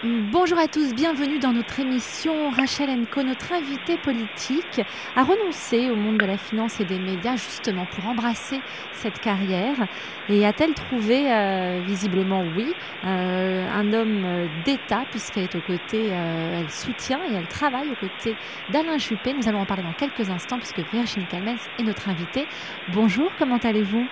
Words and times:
Bonjour 0.00 0.58
à 0.58 0.68
tous, 0.68 0.94
bienvenue 0.94 1.38
dans 1.38 1.52
notre 1.52 1.78
émission. 1.78 2.48
Rachel 2.48 2.88
Enco, 2.88 3.22
notre 3.22 3.52
invitée 3.52 3.98
politique, 3.98 4.80
a 5.14 5.22
renoncé 5.22 5.90
au 5.90 5.96
monde 5.96 6.16
de 6.16 6.24
la 6.24 6.38
finance 6.38 6.80
et 6.80 6.86
des 6.86 6.98
médias 6.98 7.36
justement 7.36 7.84
pour 7.84 8.06
embrasser 8.06 8.62
cette 8.92 9.20
carrière. 9.20 9.76
Et 10.30 10.46
a-t-elle 10.46 10.72
trouvé, 10.72 11.30
euh, 11.30 11.82
visiblement 11.84 12.42
oui, 12.56 12.72
euh, 13.04 13.68
un 13.70 13.92
homme 13.92 14.48
d'État 14.64 15.04
puisqu'elle 15.10 15.44
est 15.44 15.56
aux 15.56 15.60
côtés, 15.60 16.08
euh, 16.10 16.60
elle 16.60 16.70
soutient 16.70 17.20
et 17.30 17.34
elle 17.34 17.48
travaille 17.48 17.90
aux 17.90 17.96
côtés 17.96 18.34
d'Alain 18.70 18.96
Juppé. 18.96 19.34
Nous 19.34 19.46
allons 19.46 19.60
en 19.60 19.66
parler 19.66 19.82
dans 19.82 19.92
quelques 19.92 20.30
instants 20.30 20.56
puisque 20.56 20.80
Virginie 20.90 21.26
Calmens 21.26 21.68
est 21.78 21.82
notre 21.82 22.08
invitée. 22.08 22.48
Bonjour, 22.88 23.30
comment 23.38 23.58
allez-vous? 23.58 24.08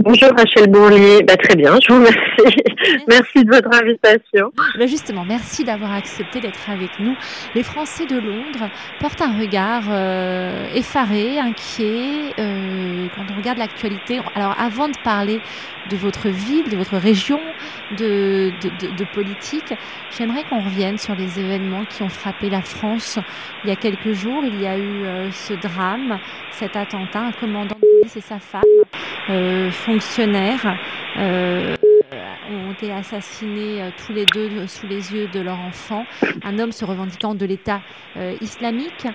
Bonjour 0.00 0.30
Rachel 0.36 0.70
Bourlier, 0.70 1.24
bah, 1.24 1.36
très 1.36 1.56
bien, 1.56 1.76
je 1.82 1.92
vous 1.92 1.98
remercie. 1.98 2.62
Merci, 3.08 3.44
de 3.44 3.50
votre 3.52 3.74
invitation. 3.74 4.52
Bah, 4.78 4.86
justement, 4.86 5.24
merci 5.24 5.64
d'avoir 5.64 5.92
accepté 5.92 6.40
d'être 6.40 6.70
avec 6.70 7.00
nous. 7.00 7.16
Les 7.56 7.64
Français 7.64 8.06
de 8.06 8.16
Londres 8.16 8.70
portent 9.00 9.20
un 9.22 9.36
regard 9.36 9.84
euh, 9.90 10.68
effaré, 10.72 11.40
inquiet 11.40 12.32
euh, 12.38 13.08
quand 13.16 13.24
on 13.32 13.36
regarde 13.36 13.58
l'actualité. 13.58 14.20
Alors 14.36 14.54
avant 14.60 14.86
de 14.86 14.96
parler 15.02 15.40
de 15.90 15.96
votre 15.96 16.28
ville, 16.28 16.68
de 16.70 16.76
votre 16.76 16.96
région, 16.96 17.40
de, 17.96 18.52
de, 18.60 19.04
politique, 19.12 19.74
j'aimerais 20.16 20.44
qu'on 20.44 20.60
revienne 20.60 20.98
sur 20.98 21.16
les 21.16 21.40
événements 21.40 21.84
qui 21.84 22.04
ont 22.04 22.08
frappé 22.08 22.50
la 22.50 22.62
France 22.62 23.18
il 23.64 23.70
y 23.70 23.72
a 23.72 23.76
quelques 23.76 24.12
jours. 24.12 24.44
Il 24.44 24.60
y 24.60 24.66
a 24.66 24.78
eu 24.78 25.04
euh, 25.04 25.30
ce 25.32 25.54
drame, 25.54 26.20
cet 26.52 26.76
attentat, 26.76 27.20
un 27.20 27.32
commandant 27.32 27.74
de 27.74 28.00
police 28.00 28.16
et 28.16 28.20
sa 28.20 28.38
femme 28.38 28.62
fonctionnaires 29.70 30.78
euh, 32.12 32.66
ont 32.66 32.72
été 32.72 32.92
assassinés 32.92 33.82
euh, 33.82 33.90
tous 34.04 34.12
les 34.12 34.24
deux 34.26 34.48
euh, 34.50 34.66
sous 34.66 34.86
les 34.86 35.12
yeux 35.12 35.28
de 35.28 35.40
leur 35.40 35.58
enfant. 35.58 36.06
Un 36.42 36.58
homme 36.58 36.72
se 36.72 36.84
revendiquant 36.84 37.34
de 37.34 37.44
l'État 37.44 37.80
islamique. 38.40 39.06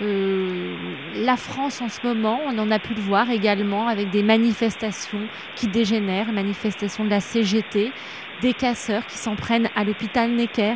la 0.00 1.36
France 1.36 1.80
en 1.80 1.88
ce 1.88 2.04
moment, 2.04 2.40
on 2.46 2.58
en 2.58 2.70
a 2.70 2.78
pu 2.78 2.94
le 2.94 3.00
voir 3.00 3.30
également 3.30 3.86
avec 3.86 4.10
des 4.10 4.22
manifestations 4.22 5.28
qui 5.54 5.68
dégénèrent, 5.68 6.32
manifestations 6.32 7.04
de 7.04 7.10
la 7.10 7.20
CGT, 7.20 7.92
des 8.40 8.52
casseurs 8.52 9.06
qui 9.06 9.18
s'en 9.18 9.36
prennent 9.36 9.68
à 9.76 9.84
l'hôpital 9.84 10.30
Necker. 10.30 10.74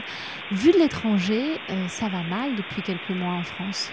Vu 0.52 0.70
de 0.70 0.78
l'étranger, 0.78 1.42
ça 1.88 2.08
va 2.08 2.22
mal 2.22 2.54
depuis 2.54 2.82
quelques 2.82 3.10
mois 3.10 3.32
en 3.32 3.42
France? 3.42 3.90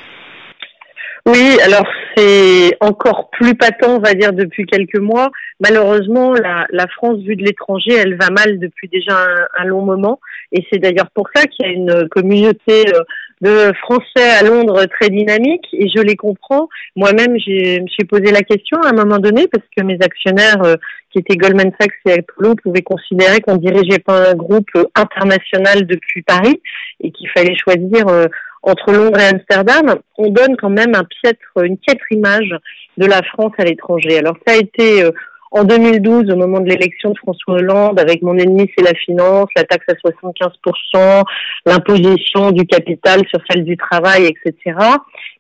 Oui, 1.26 1.58
alors 1.64 1.86
c'est 2.16 2.78
encore 2.80 3.30
plus 3.32 3.56
patent, 3.56 3.88
on 3.88 4.00
va 4.00 4.14
dire, 4.14 4.34
depuis 4.34 4.66
quelques 4.66 5.00
mois. 5.00 5.32
Malheureusement, 5.60 6.34
la, 6.34 6.66
la 6.72 6.88
France, 6.88 7.20
vue 7.22 7.36
de 7.36 7.44
l'étranger, 7.44 7.94
elle 7.94 8.18
va 8.18 8.30
mal 8.30 8.60
depuis 8.60 8.88
déjà 8.88 9.18
un, 9.58 9.66
long 9.66 9.82
moment. 9.82 10.20
Et 10.52 10.66
c'est 10.72 10.80
d'ailleurs 10.80 11.10
pour 11.14 11.30
ça 11.34 11.44
qu'il 11.44 11.66
y 11.66 11.70
a 11.70 11.72
une 11.72 12.10
communauté 12.10 12.84
euh, 12.94 13.04
de 13.42 13.74
Français 13.82 14.30
à 14.40 14.44
Londres 14.44 14.86
très 14.86 15.10
dynamique. 15.10 15.66
Et 15.74 15.88
je 15.90 16.02
les 16.02 16.16
comprends. 16.16 16.70
Moi-même, 16.96 17.38
je 17.38 17.82
me 17.82 17.88
suis 17.88 18.06
posé 18.06 18.32
la 18.32 18.42
question 18.42 18.80
à 18.82 18.90
un 18.90 18.94
moment 18.94 19.20
donné 19.20 19.48
parce 19.48 19.66
que 19.76 19.84
mes 19.84 19.98
actionnaires, 20.02 20.64
euh, 20.64 20.76
qui 21.12 21.20
étaient 21.20 21.38
Goldman 21.38 21.72
Sachs 21.80 21.94
et 22.06 22.20
Apollo, 22.20 22.56
pouvaient 22.64 22.82
considérer 22.82 23.40
qu'on 23.42 23.58
dirigeait 23.58 24.00
pas 24.00 24.32
un 24.32 24.36
groupe 24.36 24.70
international 24.96 25.86
depuis 25.86 26.22
Paris 26.24 26.62
et 27.02 27.12
qu'il 27.12 27.30
fallait 27.30 27.56
choisir 27.56 28.08
euh, 28.08 28.26
entre 28.64 28.92
Londres 28.94 29.20
et 29.20 29.28
Amsterdam, 29.28 30.00
on 30.18 30.30
donne 30.30 30.56
quand 30.58 30.70
même 30.70 30.96
un 30.96 31.04
piètre, 31.04 31.64
une 31.64 31.78
piètre 31.78 32.06
image 32.12 32.56
de 32.98 33.06
la 33.06 33.22
France 33.22 33.52
à 33.58 33.66
l'étranger. 33.66 34.18
Alors 34.18 34.38
ça 34.48 34.54
a 34.54 34.58
été 34.58 35.04
euh, 35.04 35.12
en 35.52 35.66
2012, 35.66 36.32
au 36.32 36.36
moment 36.36 36.62
de 36.62 36.70
l'élection 36.70 37.12
de 37.12 37.18
François 37.20 37.56
Hollande, 37.56 38.00
avec 38.00 38.24
mon 38.24 38.36
ennemi 38.38 38.72
c'est 38.76 38.84
la 38.84 38.96
finance, 38.96 39.48
la 39.56 39.64
taxe 39.66 39.86
à 39.88 39.94
75%, 39.94 41.24
l'imposition 41.68 42.52
du 42.52 42.66
capital 42.66 43.22
sur 43.30 43.40
celle 43.50 43.64
du 43.64 43.78
travail, 43.78 44.26
etc. 44.26 44.76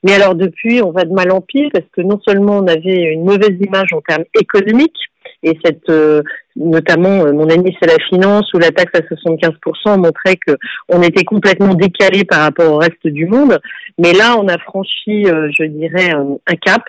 Mais 0.03 0.13
alors 0.13 0.35
depuis, 0.35 0.83
on 0.83 0.91
va 0.91 1.05
de 1.05 1.13
mal 1.13 1.31
en 1.31 1.41
pire 1.41 1.69
parce 1.73 1.85
que 1.93 2.01
non 2.01 2.19
seulement 2.27 2.57
on 2.57 2.67
avait 2.67 3.13
une 3.13 3.23
mauvaise 3.23 3.57
image 3.59 3.93
en 3.93 4.01
termes 4.01 4.25
économiques, 4.39 4.99
et 5.43 5.57
cette 5.63 5.89
euh, 5.89 6.23
notamment 6.55 7.25
euh, 7.25 7.33
mon 7.33 7.47
ennemi 7.49 7.75
c'est 7.81 7.89
la 7.89 8.03
finance 8.09 8.51
ou 8.53 8.59
la 8.59 8.71
taxe 8.71 8.91
à 8.95 9.01
75% 9.01 9.99
montrait 9.99 10.35
que 10.35 10.57
on 10.89 11.01
était 11.01 11.23
complètement 11.23 11.73
décalé 11.73 12.23
par 12.23 12.41
rapport 12.41 12.71
au 12.71 12.77
reste 12.77 13.05
du 13.05 13.25
monde 13.25 13.59
mais 13.97 14.13
là 14.13 14.35
on 14.39 14.47
a 14.47 14.57
franchi 14.57 15.25
euh, 15.27 15.49
je 15.57 15.63
dirais 15.65 16.11
un 16.11 16.55
cap 16.55 16.83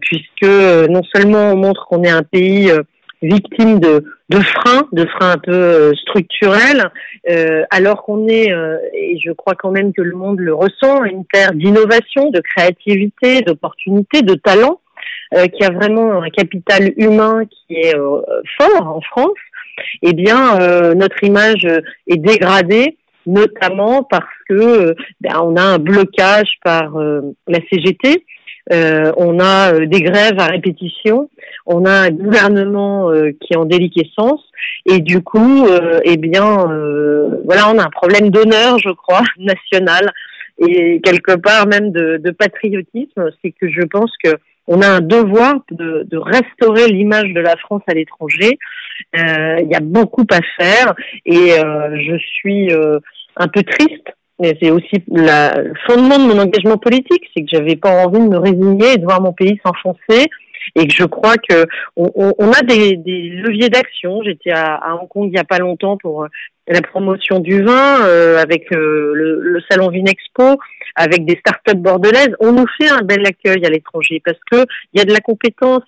puisque 0.00 0.50
non 0.88 1.02
seulement 1.14 1.52
on 1.52 1.56
montre 1.56 1.86
qu'on 1.86 2.02
est 2.02 2.10
un 2.10 2.22
pays 2.22 2.70
victime 3.20 3.80
de, 3.80 4.04
de 4.28 4.38
freins, 4.40 4.86
de 4.92 5.04
freins 5.06 5.32
un 5.32 5.38
peu 5.38 5.92
structurels, 5.96 6.90
alors 7.70 8.04
qu'on 8.04 8.28
est, 8.28 8.50
et 8.94 9.18
je 9.24 9.32
crois 9.32 9.54
quand 9.54 9.70
même 9.70 9.92
que 9.92 10.02
le 10.02 10.16
monde 10.16 10.38
le 10.38 10.54
ressent, 10.54 11.04
une 11.04 11.24
terre 11.26 11.52
d'innovation, 11.52 12.30
de 12.30 12.40
créativité, 12.40 13.42
d'opportunité, 13.42 14.22
de 14.22 14.34
talent. 14.34 14.80
Euh, 15.34 15.46
qui 15.46 15.62
a 15.62 15.68
vraiment 15.68 16.22
un 16.22 16.30
capital 16.30 16.90
humain 16.96 17.42
qui 17.44 17.74
est 17.74 17.94
euh, 17.94 18.22
fort 18.56 18.86
en 18.96 19.02
France, 19.02 19.36
eh 20.00 20.14
bien 20.14 20.58
euh, 20.58 20.94
notre 20.94 21.22
image 21.22 21.66
est 22.06 22.16
dégradée 22.16 22.96
notamment 23.26 24.04
parce 24.04 24.24
que 24.48 24.94
ben, 25.20 25.34
on 25.42 25.54
a 25.56 25.62
un 25.62 25.78
blocage 25.78 26.48
par 26.64 26.96
la 27.46 27.58
CGT, 27.70 28.24
on 28.70 29.38
a 29.38 29.78
des 29.84 30.00
grèves 30.00 30.38
à 30.38 30.46
répétition, 30.46 31.28
on 31.66 31.84
a 31.84 32.06
un 32.06 32.10
gouvernement 32.10 33.12
qui 33.38 33.52
est 33.52 33.56
en 33.56 33.66
déliquescence. 33.66 34.40
Et 34.86 35.00
du 35.00 35.20
coup, 35.20 35.66
eh 36.04 36.16
bien, 36.16 36.70
voilà, 37.44 37.70
on 37.70 37.78
a 37.78 37.84
un 37.84 37.90
problème 37.90 38.30
d'honneur, 38.30 38.78
je 38.78 38.92
crois, 38.92 39.24
national. 39.38 40.10
Et 40.66 41.02
quelque 41.02 41.36
part 41.36 41.66
même 41.66 41.92
de, 41.92 42.16
de 42.16 42.30
patriotisme. 42.30 43.30
C'est 43.42 43.52
que 43.52 43.68
je 43.70 43.82
pense 43.82 44.12
que 44.24 44.30
on 44.68 44.82
a 44.82 44.88
un 44.88 45.00
devoir 45.00 45.54
de, 45.70 46.06
de 46.08 46.18
restaurer 46.18 46.88
l'image 46.88 47.32
de 47.32 47.40
la 47.40 47.56
France 47.56 47.82
à 47.88 47.94
l'étranger. 47.94 48.58
Euh, 49.16 49.60
il 49.60 49.68
y 49.68 49.74
a 49.74 49.80
beaucoup 49.80 50.26
à 50.30 50.40
faire 50.58 50.94
et 51.24 51.54
euh, 51.58 51.96
je 51.96 52.16
suis 52.18 52.70
euh, 52.72 53.00
un 53.36 53.48
peu 53.48 53.62
triste. 53.62 54.06
Mais 54.40 54.56
c'est 54.62 54.70
aussi 54.70 55.02
la, 55.08 55.60
le 55.60 55.72
fondement 55.86 56.18
de 56.18 56.32
mon 56.32 56.38
engagement 56.38 56.76
politique, 56.76 57.24
c'est 57.34 57.42
que 57.42 57.48
j'avais 57.52 57.74
pas 57.74 58.06
envie 58.06 58.20
de 58.20 58.28
me 58.28 58.38
résigner 58.38 58.92
et 58.92 58.96
de 58.98 59.04
voir 59.04 59.20
mon 59.20 59.32
pays 59.32 59.58
s'enfoncer 59.66 60.28
et 60.74 60.86
que 60.86 60.94
je 60.94 61.04
crois 61.04 61.36
que 61.36 61.66
on, 61.96 62.34
on 62.38 62.52
a 62.52 62.62
des, 62.62 62.96
des 62.96 63.28
leviers 63.30 63.68
d'action. 63.68 64.22
J'étais 64.22 64.50
à, 64.50 64.74
à, 64.74 64.94
Hong 64.94 65.08
Kong 65.08 65.28
il 65.32 65.36
y 65.36 65.40
a 65.40 65.44
pas 65.44 65.58
longtemps 65.58 65.96
pour 65.96 66.26
la 66.68 66.82
promotion 66.82 67.40
du 67.40 67.62
vin 67.62 68.02
euh, 68.02 68.38
avec 68.38 68.70
le, 68.70 69.14
le, 69.40 69.60
salon 69.70 69.88
Vinexpo 69.88 70.58
avec 70.94 71.24
des 71.24 71.38
startups 71.38 71.76
bordelaises, 71.76 72.34
on 72.40 72.52
nous 72.52 72.66
fait 72.78 72.88
un 72.88 73.02
bel 73.02 73.24
accueil 73.26 73.64
à 73.64 73.70
l'étranger 73.70 74.20
parce 74.24 74.38
que 74.50 74.66
il 74.92 74.98
y 74.98 75.00
a 75.00 75.04
de 75.04 75.12
la 75.12 75.20
compétence, 75.20 75.82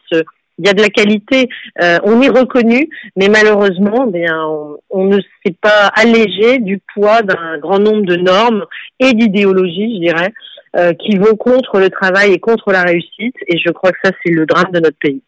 il 0.61 0.67
y 0.67 0.69
a 0.69 0.75
de 0.75 0.83
la 0.83 0.91
qualité, 0.91 1.49
euh, 1.83 1.99
on 2.05 2.21
est 2.21 2.29
reconnu, 2.29 2.91
mais 3.17 3.29
malheureusement, 3.29 4.07
bien, 4.07 4.47
on, 4.91 5.05
ne 5.07 5.19
s'est 5.19 5.57
pas 5.59 5.87
allégé 5.95 6.59
du 6.59 6.81
poids 6.95 7.23
d'un 7.23 7.57
grand 7.59 7.79
nombre 7.79 8.05
de 8.05 8.17
normes 8.17 8.67
et 8.99 9.15
d'idéologies, 9.15 9.95
je 9.95 10.01
dirais, 10.01 10.35
euh, 10.77 10.93
qui 10.93 11.17
vont 11.17 11.35
contre 11.35 11.81
le 11.81 11.89
travail 11.89 12.33
et 12.33 12.39
contre 12.39 12.73
la 12.73 12.83
réussite. 12.83 13.35
Et 13.49 13.59
je 13.59 13.71
crois 13.71 13.91
que 13.91 13.99
ça, 14.05 14.11
c'est 14.23 14.33
le 14.33 14.45
drame 14.45 14.71
de 14.71 14.81
notre 14.81 14.99
pays. 14.99 15.23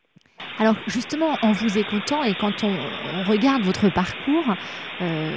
Alors 0.59 0.75
justement, 0.87 1.35
en 1.41 1.53
vous 1.53 1.79
écoutant 1.79 2.23
et 2.25 2.35
quand 2.35 2.63
on, 2.63 2.75
regarde 3.31 3.63
votre 3.63 3.89
parcours, 3.91 4.55
euh, 5.01 5.31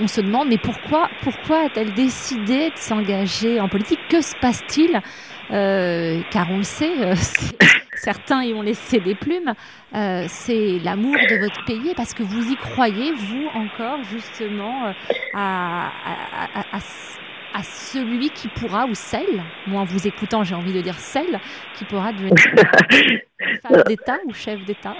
on 0.00 0.06
se 0.06 0.20
demande 0.20 0.48
mais 0.48 0.58
pourquoi, 0.58 1.08
pourquoi 1.22 1.64
a-t-elle 1.64 1.92
décidé 1.94 2.70
de 2.70 2.76
s'engager 2.76 3.58
en 3.58 3.68
politique? 3.68 4.00
Que 4.08 4.20
se 4.20 4.36
passe-t-il? 4.40 5.00
Car 5.48 6.50
on 6.52 6.58
le 6.58 6.62
sait, 6.62 6.92
certains 8.00 8.42
y 8.44 8.54
ont 8.54 8.62
laissé 8.62 9.00
des 9.00 9.14
plumes. 9.14 9.54
c'est 9.92 10.78
l'amour 10.82 11.16
de 11.30 11.36
votre 11.36 11.64
pays 11.64 11.94
parce 11.96 12.14
que 12.14 12.22
vous 12.22 12.50
y 12.50 12.56
croyez, 12.56 13.12
vous 13.12 13.48
encore 13.54 14.02
justement, 14.04 14.92
à, 15.34 15.90
à 17.54 17.62
celui 17.62 18.30
qui 18.30 18.48
pourra, 18.48 18.86
ou 18.86 18.94
celle, 18.94 19.42
moi 19.66 19.82
en 19.82 19.84
vous 19.84 20.06
écoutant 20.06 20.44
j'ai 20.44 20.54
envie 20.54 20.72
de 20.72 20.80
dire 20.80 20.98
celle, 20.98 21.40
qui 21.74 21.84
pourra 21.84 22.12
devenir 22.12 22.34
femme 23.62 23.82
d'État 23.86 24.18
ou 24.26 24.32
chef 24.32 24.64
d'État 24.64 24.94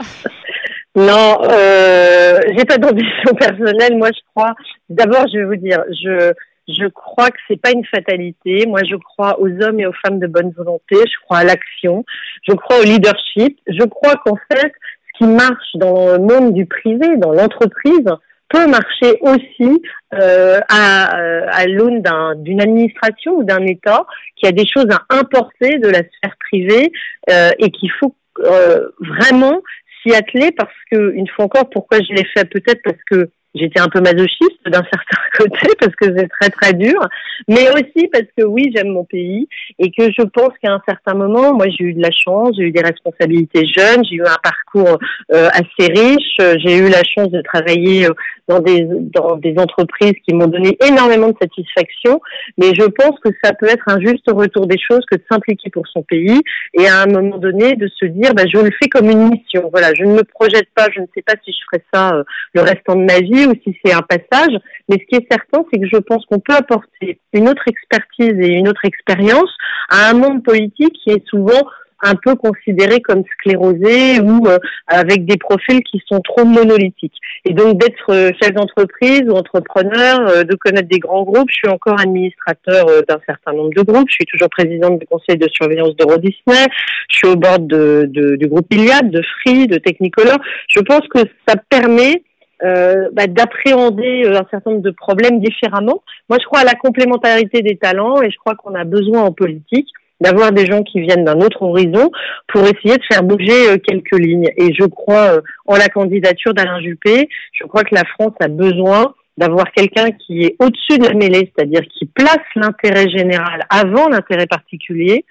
Non, 0.97 1.39
euh, 1.45 2.41
j'ai 2.57 2.65
pas 2.65 2.77
d'ambition 2.77 3.33
personnelle. 3.39 3.97
Moi, 3.97 4.09
je 4.13 4.21
crois. 4.35 4.55
D'abord, 4.89 5.25
je 5.33 5.39
vais 5.39 5.45
vous 5.45 5.57
dire, 5.57 5.85
je 6.03 6.33
je 6.79 6.87
crois 6.89 7.31
que 7.31 7.39
c'est 7.49 7.61
pas 7.61 7.71
une 7.73 7.85
fatalité. 7.85 8.67
Moi, 8.67 8.81
je 8.85 8.97
crois 8.97 9.41
aux 9.41 9.49
hommes 9.63 9.81
et 9.81 9.87
aux 9.87 9.93
femmes 10.05 10.19
de 10.19 10.27
bonne 10.27 10.53
volonté. 10.57 10.97
Je 10.97 11.25
crois 11.25 11.39
à 11.39 11.45
l'action. 11.45 12.05
Je 12.49 12.55
crois 12.55 12.79
au 12.81 12.83
leadership. 12.83 13.59
Je 13.67 13.85
crois 13.85 14.15
qu'en 14.25 14.37
fait, 14.51 14.73
ce 14.73 15.19
qui 15.19 15.27
marche 15.27 15.75
dans 15.75 16.13
le 16.13 16.19
monde 16.19 16.55
du 16.55 16.67
privé, 16.67 17.17
dans 17.17 17.33
l'entreprise, 17.33 18.07
peut 18.49 18.67
marcher 18.67 19.19
aussi 19.21 19.83
euh, 20.13 20.59
à, 20.69 21.19
euh, 21.19 21.47
à 21.51 21.67
l'aune 21.67 22.03
d'une 22.39 22.61
administration 22.61 23.37
ou 23.37 23.45
d'un 23.45 23.65
État 23.65 24.07
qui 24.37 24.47
a 24.47 24.53
des 24.53 24.67
choses 24.67 24.89
à 24.91 25.17
importer 25.17 25.79
de 25.79 25.89
la 25.89 26.01
sphère 26.01 26.37
privée 26.49 26.93
euh, 27.31 27.51
et 27.59 27.71
qu'il 27.71 27.91
faut 27.93 28.15
euh, 28.41 28.89
vraiment 28.99 29.61
s'y 30.03 30.15
atteler 30.15 30.51
parce 30.53 30.75
que 30.91 31.13
une 31.13 31.29
fois 31.29 31.45
encore, 31.45 31.71
pourquoi 31.71 31.99
je 31.99 32.13
l'ai 32.13 32.25
fait? 32.25 32.45
Peut-être 32.45 32.81
parce 32.83 33.03
que 33.09 33.31
j'étais 33.55 33.81
un 33.81 33.89
peu 33.89 34.01
masochiste 34.01 34.61
d'un 34.67 34.83
certain 34.93 35.23
côté 35.37 35.69
parce 35.79 35.95
que 35.97 36.17
c'est 36.17 36.29
très 36.29 36.51
très 36.51 36.73
dur, 36.73 37.01
mais 37.49 37.69
aussi 37.71 38.09
parce 38.09 38.27
que 38.37 38.45
oui, 38.45 38.73
j'aime 38.75 38.89
mon 38.89 39.05
pays 39.05 39.49
et 39.79 39.91
que 39.91 40.05
je 40.17 40.23
pense 40.23 40.51
qu'à 40.63 40.73
un 40.73 40.83
certain 40.89 41.15
moment, 41.15 41.55
moi 41.55 41.67
j'ai 41.69 41.85
eu 41.85 41.95
de 41.95 42.03
la 42.03 42.11
chance, 42.11 42.55
j'ai 42.57 42.65
eu 42.65 42.73
des 42.73 42.83
responsabilités 42.83 43.67
jeunes, 43.67 44.05
j'ai 44.05 44.17
eu 44.17 44.25
un 44.25 44.37
parcours 44.43 44.99
euh, 45.33 45.49
assez 45.53 45.93
riche, 45.93 46.37
j'ai 46.39 46.79
eu 46.79 46.89
la 46.89 47.03
chance 47.05 47.31
de 47.31 47.43
travailler 47.43 48.07
euh, 48.07 48.15
dans 48.49 48.61
des 48.61 48.87
dans 48.89 49.37
des 49.37 49.55
entreprises 49.59 50.15
qui 50.27 50.35
m'ont 50.35 50.49
donné 50.49 50.77
énormément 50.87 51.29
de 51.29 51.37
satisfaction, 51.41 52.21
mais 52.59 52.73
je 52.75 52.85
pense 52.85 53.19
que 53.21 53.31
ça 53.43 53.53
peut 53.53 53.69
être 53.69 53.85
un 53.87 54.01
juste 54.01 54.29
retour 54.29 54.67
des 54.67 54.79
choses 54.79 55.05
que 55.11 55.17
de 55.17 55.23
s'impliquer 55.31 55.71
pour 55.71 55.87
son 55.87 56.03
pays 56.03 56.41
et 56.75 56.87
à 56.87 57.03
un 57.03 57.07
moment 57.07 57.39
donné 57.39 57.77
de 57.77 57.89
se 57.89 58.07
dire 58.07 58.35
bah, 58.35 58.45
je 58.53 58.59
le 58.59 58.71
fais 58.81 58.89
comme 58.89 59.11
une 59.11 59.31
mission. 59.31 59.69
Voilà, 59.71 59.95
je 59.95 60.05
ne 60.05 60.15
me 60.15 60.25
projette 60.25 60.69
pas, 60.75 60.89
je 60.95 61.01
ne 61.01 61.07
sais 61.15 61.23
pas 61.23 61.35
si 61.45 61.53
je 61.53 61.59
ferai 61.71 61.85
ça 61.93 62.15
euh, 62.15 62.25
le 62.55 62.63
restant 62.63 62.97
de 62.97 63.05
ma 63.05 63.21
vie 63.21 63.40
ou 63.47 63.55
si 63.65 63.77
c'est 63.85 63.93
un 63.93 64.03
passage, 64.03 64.57
mais 64.89 64.97
ce 64.99 65.05
qui 65.07 65.17
est 65.17 65.27
certain, 65.31 65.65
c'est 65.73 65.81
que 65.81 65.87
je 65.87 65.99
pense 65.99 66.25
qu'on 66.27 66.41
peut 66.41 66.55
apporter 66.55 67.19
une 67.33 67.49
autre 67.49 67.65
expertise 67.67 68.35
et 68.41 68.55
une 68.55 68.69
autre 68.69 68.85
expérience 68.85 69.51
à 69.89 70.11
un 70.11 70.15
monde 70.15 70.43
politique 70.43 70.95
qui 71.05 71.11
est 71.11 71.27
souvent 71.27 71.63
un 72.03 72.15
peu 72.15 72.35
considéré 72.35 73.01
comme 73.01 73.23
sclérosé 73.39 74.21
ou 74.21 74.47
euh, 74.47 74.59
avec 74.87 75.25
des 75.27 75.37
profils 75.37 75.83
qui 75.83 76.03
sont 76.07 76.21
trop 76.21 76.45
monolithiques. 76.45 77.17
Et 77.45 77.53
donc 77.53 77.79
d'être 77.79 78.11
euh, 78.11 78.31
chef 78.43 78.53
d'entreprise 78.53 79.23
ou 79.27 79.33
entrepreneur, 79.33 80.21
euh, 80.29 80.45
de 80.45 80.55
connaître 80.55 80.89
des 80.89 80.99
grands 80.99 81.25
groupes, 81.25 81.51
je 81.51 81.57
suis 81.57 81.69
encore 81.69 82.01
administrateur 82.01 82.87
d'un 83.09 83.21
certain 83.27 83.53
nombre 83.53 83.75
de 83.75 83.83
groupes, 83.83 84.09
je 84.09 84.15
suis 84.15 84.27
toujours 84.27 84.49
présidente 84.49 84.99
du 84.99 85.07
conseil 85.07 85.37
de 85.37 85.49
surveillance 85.49 85.95
d'Euro 85.97 86.17
Disney, 86.17 86.67
je 87.11 87.17
suis 87.17 87.29
au 87.29 87.37
bord 87.37 87.59
du 87.59 88.47
groupe 88.47 88.73
Iliad, 88.73 89.11
de 89.11 89.23
Free, 89.23 89.67
de 89.67 89.79
Technicolor. 89.79 90.39
Je 90.69 90.81
pense 90.81 91.07
que 91.09 91.21
ça 91.47 91.57
permet 91.69 92.23
bah, 92.63 93.27
d'appréhender 93.27 94.27
un 94.27 94.47
certain 94.51 94.71
nombre 94.73 94.83
de 94.83 94.91
problèmes 94.91 95.41
différemment. 95.41 96.03
Moi, 96.29 96.39
je 96.41 96.47
crois 96.47 96.61
à 96.61 96.65
la 96.65 96.75
complémentarité 96.75 97.63
des 97.63 97.77
talents 97.77 98.21
et 98.23 98.31
je 98.31 98.37
crois 98.37 98.55
qu'on 98.55 98.75
a 98.75 98.85
besoin 98.85 99.23
en 99.23 99.33
politique 99.33 99.89
d'avoir 100.21 100.53
des 100.53 100.67
gens 100.67 100.83
qui 100.83 101.01
viennent 101.01 101.25
d'un 101.25 101.41
autre 101.41 101.63
horizon 101.63 102.11
pour 102.49 102.63
essayer 102.63 102.97
de 102.97 103.03
faire 103.11 103.23
bouger 103.23 103.71
euh, 103.71 103.79
quelques 103.79 104.19
lignes. 104.19 104.51
Et 104.57 104.73
je 104.79 104.85
crois 104.85 105.37
euh, 105.37 105.41
en 105.67 105.77
la 105.77 105.89
candidature 105.89 106.55
d'Alain 106.55 106.81
Juppé. 106.81 107.29
Je 107.53 107.65
crois 107.65 107.85
que 107.85 107.95
la 107.95 108.05
France 108.05 108.35
a 108.41 108.49
besoin 108.49 109.15
d'avoir 109.37 109.71
quelqu'un 109.73 110.11
qui 110.11 110.43
est 110.43 110.57
au-dessus 110.59 110.99
de 110.99 111.07
la 111.07 111.15
mêlée, 111.15 111.51
c'est-à-dire 111.55 111.81
qui 111.99 112.05
place 112.07 112.45
l'intérêt 112.57 113.09
général 113.09 113.63
avant 113.71 114.09
l'intérêt 114.09 114.47
particulier 114.47 115.25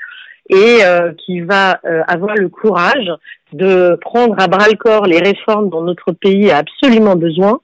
et 0.49 0.83
euh, 0.83 1.11
qui 1.25 1.41
va 1.41 1.79
avoir 2.07 2.35
le 2.35 2.49
courage 2.49 3.11
de 3.53 3.97
prendre 4.01 4.35
à 4.39 4.47
bras 4.47 4.67
le 4.69 4.77
corps 4.77 5.05
les 5.05 5.19
réformes 5.19 5.69
dont 5.69 5.81
notre 5.81 6.11
pays 6.11 6.51
a 6.51 6.57
absolument 6.57 7.15
besoin. 7.15 7.61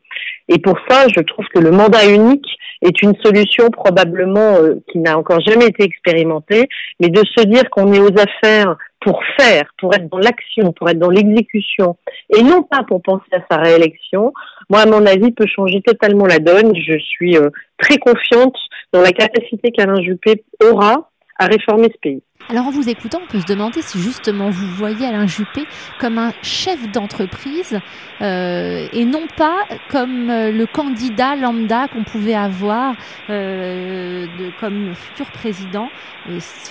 Et 0.47 0.59
pour 0.59 0.77
ça, 0.87 1.07
je 1.07 1.21
trouve 1.21 1.45
que 1.53 1.59
le 1.59 1.71
mandat 1.71 2.05
unique 2.05 2.47
est 2.81 3.01
une 3.01 3.15
solution 3.23 3.69
probablement 3.69 4.55
euh, 4.57 4.75
qui 4.91 4.99
n'a 4.99 5.17
encore 5.17 5.41
jamais 5.41 5.67
été 5.67 5.83
expérimentée, 5.83 6.67
mais 6.99 7.09
de 7.09 7.23
se 7.35 7.43
dire 7.45 7.69
qu'on 7.69 7.91
est 7.93 7.99
aux 7.99 8.17
affaires 8.17 8.77
pour 9.01 9.21
faire, 9.39 9.63
pour 9.77 9.93
être 9.93 10.07
dans 10.09 10.19
l'action, 10.19 10.71
pour 10.71 10.89
être 10.89 10.99
dans 10.99 11.09
l'exécution, 11.09 11.97
et 12.35 12.43
non 12.43 12.63
pas 12.63 12.83
pour 12.83 13.01
penser 13.01 13.25
à 13.33 13.39
sa 13.49 13.57
réélection, 13.57 14.33
moi, 14.69 14.81
à 14.81 14.85
mon 14.85 15.05
avis, 15.05 15.31
peut 15.31 15.47
changer 15.47 15.81
totalement 15.81 16.25
la 16.25 16.39
donne. 16.39 16.75
Je 16.75 16.97
suis 16.97 17.37
euh, 17.37 17.49
très 17.77 17.97
confiante 17.97 18.55
dans 18.93 19.01
la 19.01 19.11
capacité 19.11 19.71
qu'Alain 19.71 20.01
Juppé 20.01 20.43
aura 20.63 21.11
à 21.37 21.47
réformer 21.47 21.89
ce 21.93 21.99
pays. 22.01 22.21
Alors 22.49 22.67
en 22.67 22.69
vous 22.69 22.89
écoutant, 22.89 23.21
on 23.23 23.27
peut 23.27 23.39
se 23.39 23.45
demander 23.45 23.81
si 23.81 23.99
justement 23.99 24.51
vous 24.51 24.67
voyez 24.67 25.07
Alain 25.07 25.25
Juppé 25.25 25.63
comme 25.99 26.19
un 26.19 26.31
chef 26.43 26.91
d'entreprise 26.91 27.79
euh, 28.21 28.87
et 28.93 29.05
non 29.05 29.25
pas 29.35 29.65
comme 29.89 30.29
euh, 30.29 30.51
le 30.51 30.67
candidat 30.67 31.35
lambda 31.35 31.87
qu'on 31.87 32.03
pouvait 32.03 32.35
avoir 32.35 32.95
euh, 33.31 34.27
comme 34.59 34.93
futur 34.93 35.31
président. 35.31 35.89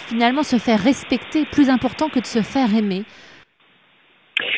finalement, 0.07 0.45
se 0.45 0.57
faire 0.57 0.79
respecter 0.79 1.41
est 1.41 1.51
plus 1.51 1.71
important 1.71 2.09
que 2.09 2.21
de 2.21 2.27
se 2.27 2.43
faire 2.43 2.73
aimer. 2.75 3.03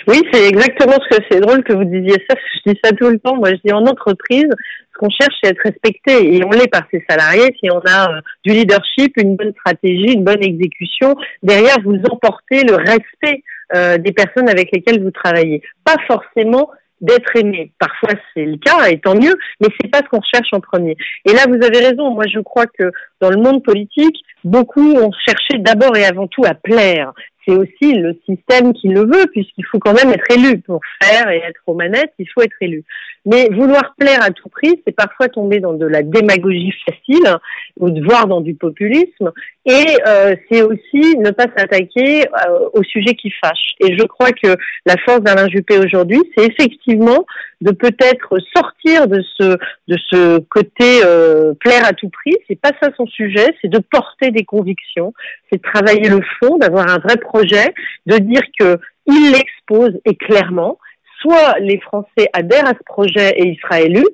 Oui, 0.06 0.22
c'est 0.32 0.46
exactement 0.46 0.94
ce 1.02 1.16
que 1.16 1.22
c'est 1.30 1.40
drôle 1.40 1.62
que 1.64 1.72
vous 1.72 1.84
disiez 1.84 2.22
ça. 2.28 2.36
Je 2.54 2.72
dis 2.72 2.78
ça 2.82 2.92
tout 2.92 3.08
le 3.08 3.18
temps. 3.18 3.36
Moi, 3.36 3.50
je 3.50 3.60
dis 3.64 3.72
en 3.72 3.84
entreprise, 3.86 4.48
ce 4.96 5.04
qu'on 5.04 5.10
cherche, 5.10 5.34
c'est 5.42 5.50
être 5.50 5.62
respecté 5.62 6.36
et 6.36 6.44
on 6.44 6.50
l'est 6.50 6.70
par 6.70 6.82
ses 6.90 7.04
salariés. 7.08 7.54
Si 7.60 7.70
on 7.70 7.80
a 7.86 8.10
euh, 8.10 8.20
du 8.44 8.52
leadership, 8.52 9.12
une 9.16 9.36
bonne 9.36 9.52
stratégie, 9.52 10.14
une 10.14 10.24
bonne 10.24 10.42
exécution, 10.42 11.14
derrière, 11.42 11.76
vous 11.84 11.98
emportez 12.10 12.62
le 12.64 12.74
respect 12.74 13.42
euh, 13.74 13.98
des 13.98 14.12
personnes 14.12 14.48
avec 14.48 14.70
lesquelles 14.72 15.02
vous 15.02 15.10
travaillez. 15.10 15.62
Pas 15.84 15.96
forcément 16.06 16.70
d'être 17.00 17.36
aimé. 17.36 17.72
Parfois 17.78 18.14
c'est 18.32 18.44
le 18.46 18.56
cas, 18.56 18.88
et 18.88 18.98
tant 18.98 19.14
mieux, 19.14 19.34
mais 19.60 19.68
c'est 19.78 19.90
pas 19.90 19.98
ce 19.98 20.08
qu'on 20.08 20.22
cherche 20.22 20.48
en 20.52 20.60
premier. 20.60 20.96
Et 21.26 21.32
là 21.32 21.44
vous 21.46 21.62
avez 21.62 21.86
raison. 21.86 22.10
Moi 22.10 22.24
je 22.32 22.40
crois 22.40 22.64
que 22.66 22.90
dans 23.20 23.28
le 23.28 23.36
monde 23.36 23.62
politique, 23.62 24.16
beaucoup 24.44 24.94
ont 24.94 25.10
cherché 25.26 25.58
d'abord 25.58 25.94
et 25.96 26.06
avant 26.06 26.26
tout 26.26 26.44
à 26.46 26.54
plaire 26.54 27.12
c'est 27.46 27.54
aussi 27.54 27.94
le 27.94 28.18
système 28.28 28.72
qui 28.72 28.88
le 28.88 29.00
veut, 29.00 29.26
puisqu'il 29.32 29.64
faut 29.66 29.78
quand 29.78 29.92
même 29.92 30.12
être 30.12 30.30
élu 30.30 30.60
pour 30.60 30.80
faire 31.02 31.30
et 31.30 31.38
être 31.38 31.60
aux 31.66 31.74
manettes, 31.74 32.12
il 32.18 32.26
faut 32.28 32.42
être 32.42 32.56
élu. 32.60 32.84
Mais 33.24 33.48
vouloir 33.50 33.94
plaire 33.98 34.22
à 34.22 34.30
tout 34.30 34.48
prix, 34.48 34.80
c'est 34.86 34.94
parfois 34.94 35.28
tomber 35.28 35.60
dans 35.60 35.72
de 35.72 35.86
la 35.86 36.02
démagogie 36.02 36.72
facile 36.84 37.36
ou 37.78 37.90
de 37.90 38.00
dans 38.26 38.40
du 38.40 38.54
populisme, 38.54 39.32
et 39.66 39.98
euh, 40.06 40.36
c'est 40.48 40.62
aussi 40.62 41.18
ne 41.18 41.30
pas 41.30 41.46
s'attaquer 41.56 42.28
euh, 42.28 42.68
au 42.72 42.84
sujet 42.84 43.14
qui 43.14 43.32
fâche. 43.44 43.74
Et 43.80 43.98
je 43.98 44.04
crois 44.04 44.30
que 44.30 44.56
la 44.86 44.94
force 45.04 45.22
d'Alain 45.22 45.48
Juppé 45.48 45.76
aujourd'hui, 45.78 46.22
c'est 46.36 46.46
effectivement 46.46 47.26
de 47.60 47.72
peut-être 47.72 48.38
sortir 48.54 49.08
de 49.08 49.22
ce 49.32 50.38
côté 50.38 51.00
euh, 51.04 51.52
plaire 51.58 51.84
à 51.84 51.94
tout 51.94 52.08
prix. 52.10 52.34
C'est 52.46 52.60
pas 52.60 52.70
ça 52.80 52.90
son 52.96 53.06
sujet, 53.06 53.56
c'est 53.60 53.68
de 53.68 53.80
porter 53.80 54.30
des 54.30 54.44
convictions, 54.44 55.12
c'est 55.50 55.56
de 55.56 55.62
travailler 55.62 56.08
le 56.08 56.20
fond, 56.38 56.58
d'avoir 56.58 56.88
un 56.88 56.98
vrai 56.98 57.16
projet, 57.16 57.74
de 58.06 58.18
dire 58.18 58.42
que 58.58 58.78
il 59.06 59.32
l'expose 59.32 59.98
et 60.04 60.14
clairement. 60.14 60.78
Soit 61.20 61.58
les 61.58 61.80
Français 61.80 62.28
adhèrent 62.34 62.66
à 62.66 62.74
ce 62.74 62.84
projet 62.84 63.30
et 63.36 63.48
il 63.48 63.58
sera 63.58 63.80
élu, 63.80 64.04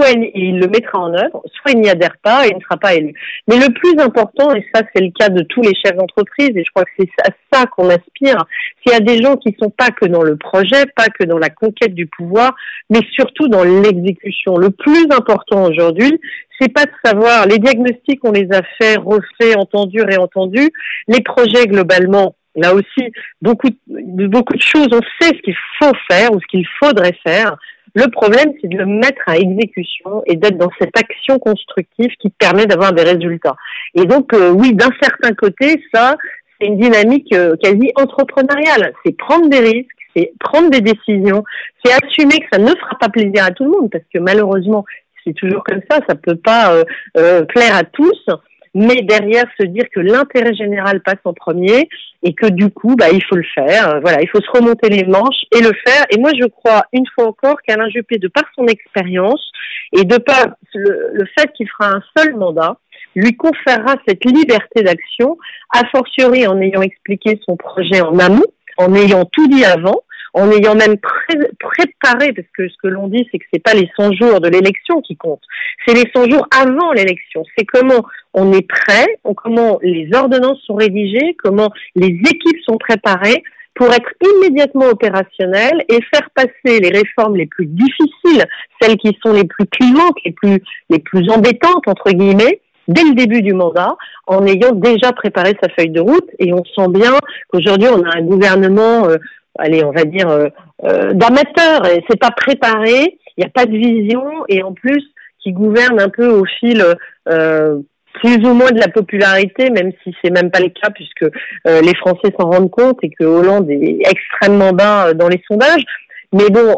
soit 0.00 0.10
il, 0.34 0.58
le 0.58 0.66
mettra 0.68 0.98
en 0.98 1.12
œuvre, 1.12 1.42
soit 1.52 1.72
il 1.72 1.80
n'y 1.80 1.90
adhère 1.90 2.16
pas 2.22 2.46
et 2.46 2.50
il 2.50 2.56
ne 2.56 2.60
sera 2.62 2.76
pas 2.76 2.94
élu. 2.94 3.14
Mais 3.48 3.56
le 3.56 3.72
plus 3.72 3.98
important, 4.02 4.54
et 4.54 4.64
ça 4.74 4.82
c'est 4.94 5.02
le 5.02 5.10
cas 5.10 5.28
de 5.28 5.42
tous 5.42 5.62
les 5.62 5.74
chefs 5.74 5.96
d'entreprise, 5.96 6.50
et 6.54 6.64
je 6.64 6.70
crois 6.70 6.84
que 6.84 6.90
c'est 6.98 7.08
à 7.26 7.30
ça 7.52 7.66
qu'on 7.66 7.88
aspire, 7.88 8.44
s'il 8.82 8.92
y 8.92 8.96
a 8.96 9.00
des 9.00 9.22
gens 9.22 9.36
qui 9.36 9.54
sont 9.60 9.70
pas 9.70 9.90
que 9.90 10.06
dans 10.06 10.22
le 10.22 10.36
projet, 10.36 10.86
pas 10.96 11.06
que 11.06 11.24
dans 11.24 11.38
la 11.38 11.50
conquête 11.50 11.94
du 11.94 12.06
pouvoir, 12.06 12.54
mais 12.88 13.00
surtout 13.12 13.48
dans 13.48 13.64
l'exécution. 13.64 14.56
Le 14.56 14.70
plus 14.70 15.04
important 15.10 15.64
aujourd'hui, 15.64 16.18
c'est 16.60 16.72
pas 16.72 16.84
de 16.84 16.92
savoir 17.04 17.46
les 17.46 17.58
diagnostics, 17.58 18.20
on 18.22 18.32
les 18.32 18.48
a 18.52 18.62
fait, 18.80 18.96
refait, 18.96 19.56
entendus, 19.56 20.02
réentendus. 20.02 20.70
Les 21.08 21.22
projets 21.22 21.66
globalement, 21.66 22.34
là 22.54 22.74
aussi, 22.74 23.12
beaucoup, 23.40 23.70
beaucoup 23.86 24.54
de 24.54 24.62
choses, 24.62 24.88
on 24.92 25.00
sait 25.20 25.34
ce 25.34 25.42
qu'il 25.42 25.56
faut 25.78 25.92
faire 26.10 26.32
ou 26.32 26.40
ce 26.40 26.46
qu'il 26.46 26.66
faudrait 26.78 27.16
faire. 27.26 27.56
Le 27.94 28.08
problème, 28.10 28.52
c'est 28.60 28.68
de 28.68 28.78
le 28.78 28.86
mettre 28.86 29.22
à 29.26 29.36
exécution 29.36 30.22
et 30.26 30.36
d'être 30.36 30.56
dans 30.56 30.70
cette 30.80 30.96
action 30.96 31.38
constructive 31.38 32.10
qui 32.20 32.30
permet 32.30 32.66
d'avoir 32.66 32.92
des 32.92 33.02
résultats. 33.02 33.56
Et 33.94 34.04
donc, 34.04 34.32
euh, 34.32 34.50
oui, 34.50 34.74
d'un 34.74 34.90
certain 35.02 35.34
côté, 35.34 35.82
ça, 35.92 36.16
c'est 36.60 36.68
une 36.68 36.78
dynamique 36.78 37.32
euh, 37.34 37.56
quasi 37.56 37.90
entrepreneuriale. 37.96 38.92
C'est 39.04 39.16
prendre 39.16 39.48
des 39.48 39.60
risques, 39.60 39.88
c'est 40.14 40.32
prendre 40.38 40.70
des 40.70 40.80
décisions, 40.80 41.42
c'est 41.84 41.92
assumer 41.92 42.38
que 42.40 42.46
ça 42.52 42.58
ne 42.58 42.70
fera 42.70 42.98
pas 43.00 43.08
plaisir 43.08 43.44
à 43.44 43.50
tout 43.50 43.64
le 43.64 43.70
monde, 43.70 43.90
parce 43.90 44.04
que 44.12 44.18
malheureusement, 44.18 44.84
c'est 45.24 45.34
toujours 45.34 45.62
comme 45.64 45.80
ça, 45.90 46.00
ça 46.08 46.14
peut 46.14 46.36
pas 46.36 46.82
euh, 47.16 47.44
plaire 47.44 47.76
à 47.76 47.84
tous 47.84 48.26
mais 48.74 49.02
derrière 49.02 49.46
se 49.58 49.66
dire 49.66 49.84
que 49.92 50.00
l'intérêt 50.00 50.54
général 50.54 51.00
passe 51.02 51.18
en 51.24 51.32
premier 51.32 51.88
et 52.22 52.34
que 52.34 52.46
du 52.46 52.70
coup, 52.70 52.94
bah, 52.96 53.10
il 53.12 53.22
faut 53.24 53.36
le 53.36 53.44
faire. 53.54 53.96
Euh, 53.96 54.00
voilà, 54.00 54.22
il 54.22 54.28
faut 54.28 54.40
se 54.40 54.50
remonter 54.50 54.88
les 54.88 55.04
manches 55.04 55.44
et 55.56 55.60
le 55.60 55.72
faire. 55.84 56.04
Et 56.10 56.18
moi, 56.18 56.30
je 56.38 56.46
crois 56.46 56.84
une 56.92 57.06
fois 57.14 57.28
encore 57.28 57.56
qu'Alain 57.66 57.88
Juppé, 57.88 58.18
de 58.18 58.28
par 58.28 58.44
son 58.54 58.66
expérience 58.66 59.50
et 59.96 60.04
de 60.04 60.16
par 60.18 60.46
le, 60.74 61.10
le 61.12 61.26
fait 61.36 61.50
qu'il 61.52 61.68
fera 61.68 61.96
un 61.96 62.02
seul 62.16 62.36
mandat, 62.36 62.76
lui 63.14 63.36
conférera 63.36 63.96
cette 64.06 64.24
liberté 64.24 64.82
d'action, 64.82 65.36
a 65.74 65.84
fortiori 65.88 66.46
en 66.46 66.60
ayant 66.60 66.82
expliqué 66.82 67.40
son 67.44 67.56
projet 67.56 68.00
en 68.00 68.18
amont, 68.18 68.46
en 68.76 68.94
ayant 68.94 69.24
tout 69.24 69.48
dit 69.48 69.64
avant, 69.64 70.02
en 70.34 70.50
ayant 70.50 70.74
même 70.74 70.96
préparé, 70.98 72.32
parce 72.32 72.48
que 72.56 72.68
ce 72.68 72.76
que 72.82 72.88
l'on 72.88 73.08
dit, 73.08 73.26
c'est 73.30 73.38
que 73.38 73.44
c'est 73.52 73.62
pas 73.62 73.74
les 73.74 73.90
100 73.96 74.12
jours 74.12 74.40
de 74.40 74.48
l'élection 74.48 75.00
qui 75.00 75.16
comptent, 75.16 75.42
c'est 75.86 75.94
les 75.94 76.10
100 76.14 76.30
jours 76.30 76.46
avant 76.50 76.92
l'élection. 76.92 77.42
C'est 77.56 77.64
comment 77.64 78.04
on 78.34 78.52
est 78.52 78.66
prêt, 78.66 79.06
comment 79.36 79.78
les 79.82 80.08
ordonnances 80.14 80.60
sont 80.66 80.74
rédigées, 80.74 81.36
comment 81.42 81.70
les 81.96 82.08
équipes 82.08 82.60
sont 82.64 82.78
préparées 82.78 83.42
pour 83.74 83.92
être 83.92 84.10
immédiatement 84.20 84.86
opérationnelles 84.86 85.84
et 85.88 86.00
faire 86.12 86.28
passer 86.34 86.80
les 86.80 86.90
réformes 86.90 87.36
les 87.36 87.46
plus 87.46 87.66
difficiles, 87.66 88.44
celles 88.80 88.96
qui 88.96 89.16
sont 89.24 89.32
les 89.32 89.44
plus 89.44 89.66
clivantes, 89.66 90.16
les 90.24 90.32
plus, 90.32 90.62
les 90.90 90.98
plus 90.98 91.30
embêtantes, 91.30 91.86
entre 91.86 92.10
guillemets, 92.10 92.60
dès 92.88 93.04
le 93.04 93.14
début 93.14 93.40
du 93.40 93.54
mandat, 93.54 93.96
en 94.26 94.44
ayant 94.46 94.72
déjà 94.72 95.12
préparé 95.12 95.56
sa 95.62 95.68
feuille 95.70 95.90
de 95.90 96.00
route. 96.00 96.28
Et 96.38 96.52
on 96.52 96.64
sent 96.64 96.88
bien 96.90 97.12
qu'aujourd'hui, 97.48 97.88
on 97.88 98.02
a 98.02 98.16
un 98.16 98.22
gouvernement 98.22 99.08
euh, 99.08 99.16
allez, 99.58 99.84
on 99.84 99.92
va 99.92 100.04
dire, 100.04 100.28
euh, 100.28 100.48
euh, 100.84 101.12
d'amateur. 101.12 101.86
Et 101.86 102.04
c'est 102.08 102.18
pas 102.18 102.30
préparé 102.30 103.18
il 103.36 103.44
n'y 103.44 103.46
a 103.46 103.50
pas 103.50 103.64
de 103.64 103.76
vision 103.76 104.22
et 104.48 104.62
en 104.62 104.74
plus 104.74 105.02
qui 105.42 105.52
gouverne 105.52 105.98
un 105.98 106.10
peu 106.10 106.28
au 106.28 106.44
fil 106.44 106.84
euh, 107.28 107.78
plus 108.14 108.36
ou 108.36 108.52
moins 108.52 108.70
de 108.70 108.80
la 108.80 108.88
popularité, 108.88 109.70
même 109.70 109.92
si 110.02 110.14
c'est 110.22 110.30
même 110.30 110.50
pas 110.50 110.60
le 110.60 110.68
cas 110.68 110.90
puisque 110.90 111.24
les 111.64 111.94
Français 111.94 112.34
s'en 112.38 112.50
rendent 112.50 112.70
compte 112.70 112.98
et 113.02 113.08
que 113.08 113.24
Hollande 113.24 113.70
est 113.70 114.00
extrêmement 114.04 114.72
bas 114.72 115.14
dans 115.14 115.28
les 115.28 115.40
sondages. 115.48 115.84
Mais 116.32 116.50
bon, 116.50 116.76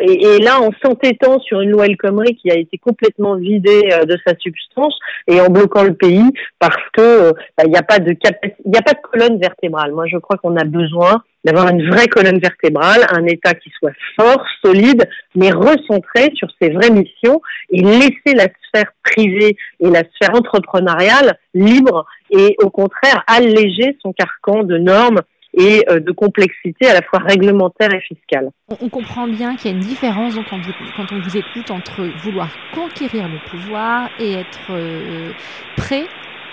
et, 0.00 0.38
là, 0.38 0.60
en 0.60 0.70
s'entêtant 0.82 1.40
sur 1.40 1.60
une 1.60 1.70
loi 1.70 1.86
El 1.86 1.96
Khomri 1.96 2.36
qui 2.36 2.50
a 2.50 2.54
été 2.54 2.78
complètement 2.78 3.34
vidée 3.34 3.88
de 4.06 4.16
sa 4.26 4.34
substance 4.38 4.98
et 5.26 5.40
en 5.40 5.48
bloquant 5.48 5.82
le 5.82 5.94
pays 5.94 6.30
parce 6.58 6.82
que 6.94 7.32
bah, 7.58 7.64
il 7.64 7.70
n'y 7.70 7.76
a 7.76 7.82
pas 7.82 7.98
de 7.98 8.12
il 8.12 8.70
n'y 8.70 8.78
a 8.78 8.82
pas 8.82 8.94
de 8.94 9.00
colonne 9.02 9.38
vertébrale. 9.38 9.92
Moi, 9.92 10.06
je 10.06 10.16
crois 10.16 10.36
qu'on 10.38 10.56
a 10.56 10.64
besoin 10.64 11.22
d'avoir 11.48 11.70
une 11.70 11.88
vraie 11.88 12.08
colonne 12.08 12.38
vertébrale, 12.38 13.06
un 13.10 13.24
État 13.24 13.54
qui 13.54 13.70
soit 13.78 13.92
fort, 14.16 14.44
solide, 14.62 15.08
mais 15.34 15.50
recentré 15.50 16.30
sur 16.34 16.48
ses 16.60 16.68
vraies 16.68 16.90
missions 16.90 17.40
et 17.70 17.80
laisser 17.80 18.34
la 18.34 18.48
sphère 18.66 18.92
privée 19.02 19.56
et 19.80 19.88
la 19.88 20.02
sphère 20.14 20.34
entrepreneuriale 20.34 21.38
libre 21.54 22.06
et 22.30 22.54
au 22.62 22.68
contraire 22.68 23.24
alléger 23.26 23.96
son 24.02 24.12
carcan 24.12 24.62
de 24.62 24.76
normes 24.76 25.20
et 25.54 25.84
euh, 25.88 26.00
de 26.00 26.12
complexité 26.12 26.86
à 26.86 26.92
la 26.92 27.02
fois 27.02 27.20
réglementaire 27.20 27.92
et 27.94 28.00
fiscale. 28.00 28.50
On, 28.68 28.88
comprend 28.90 29.26
bien 29.26 29.56
qu'il 29.56 29.70
y 29.70 29.74
a 29.74 29.76
une 29.76 29.82
différence 29.82 30.34
quand, 30.48 31.12
on 31.12 31.20
vous 31.20 31.36
écoute 31.36 31.70
entre 31.70 32.04
vouloir 32.22 32.50
conquérir 32.74 33.26
le 33.28 33.38
pouvoir 33.50 34.10
et 34.20 34.34
être 34.34 34.70
euh, 34.70 35.32
prêt 35.76 36.04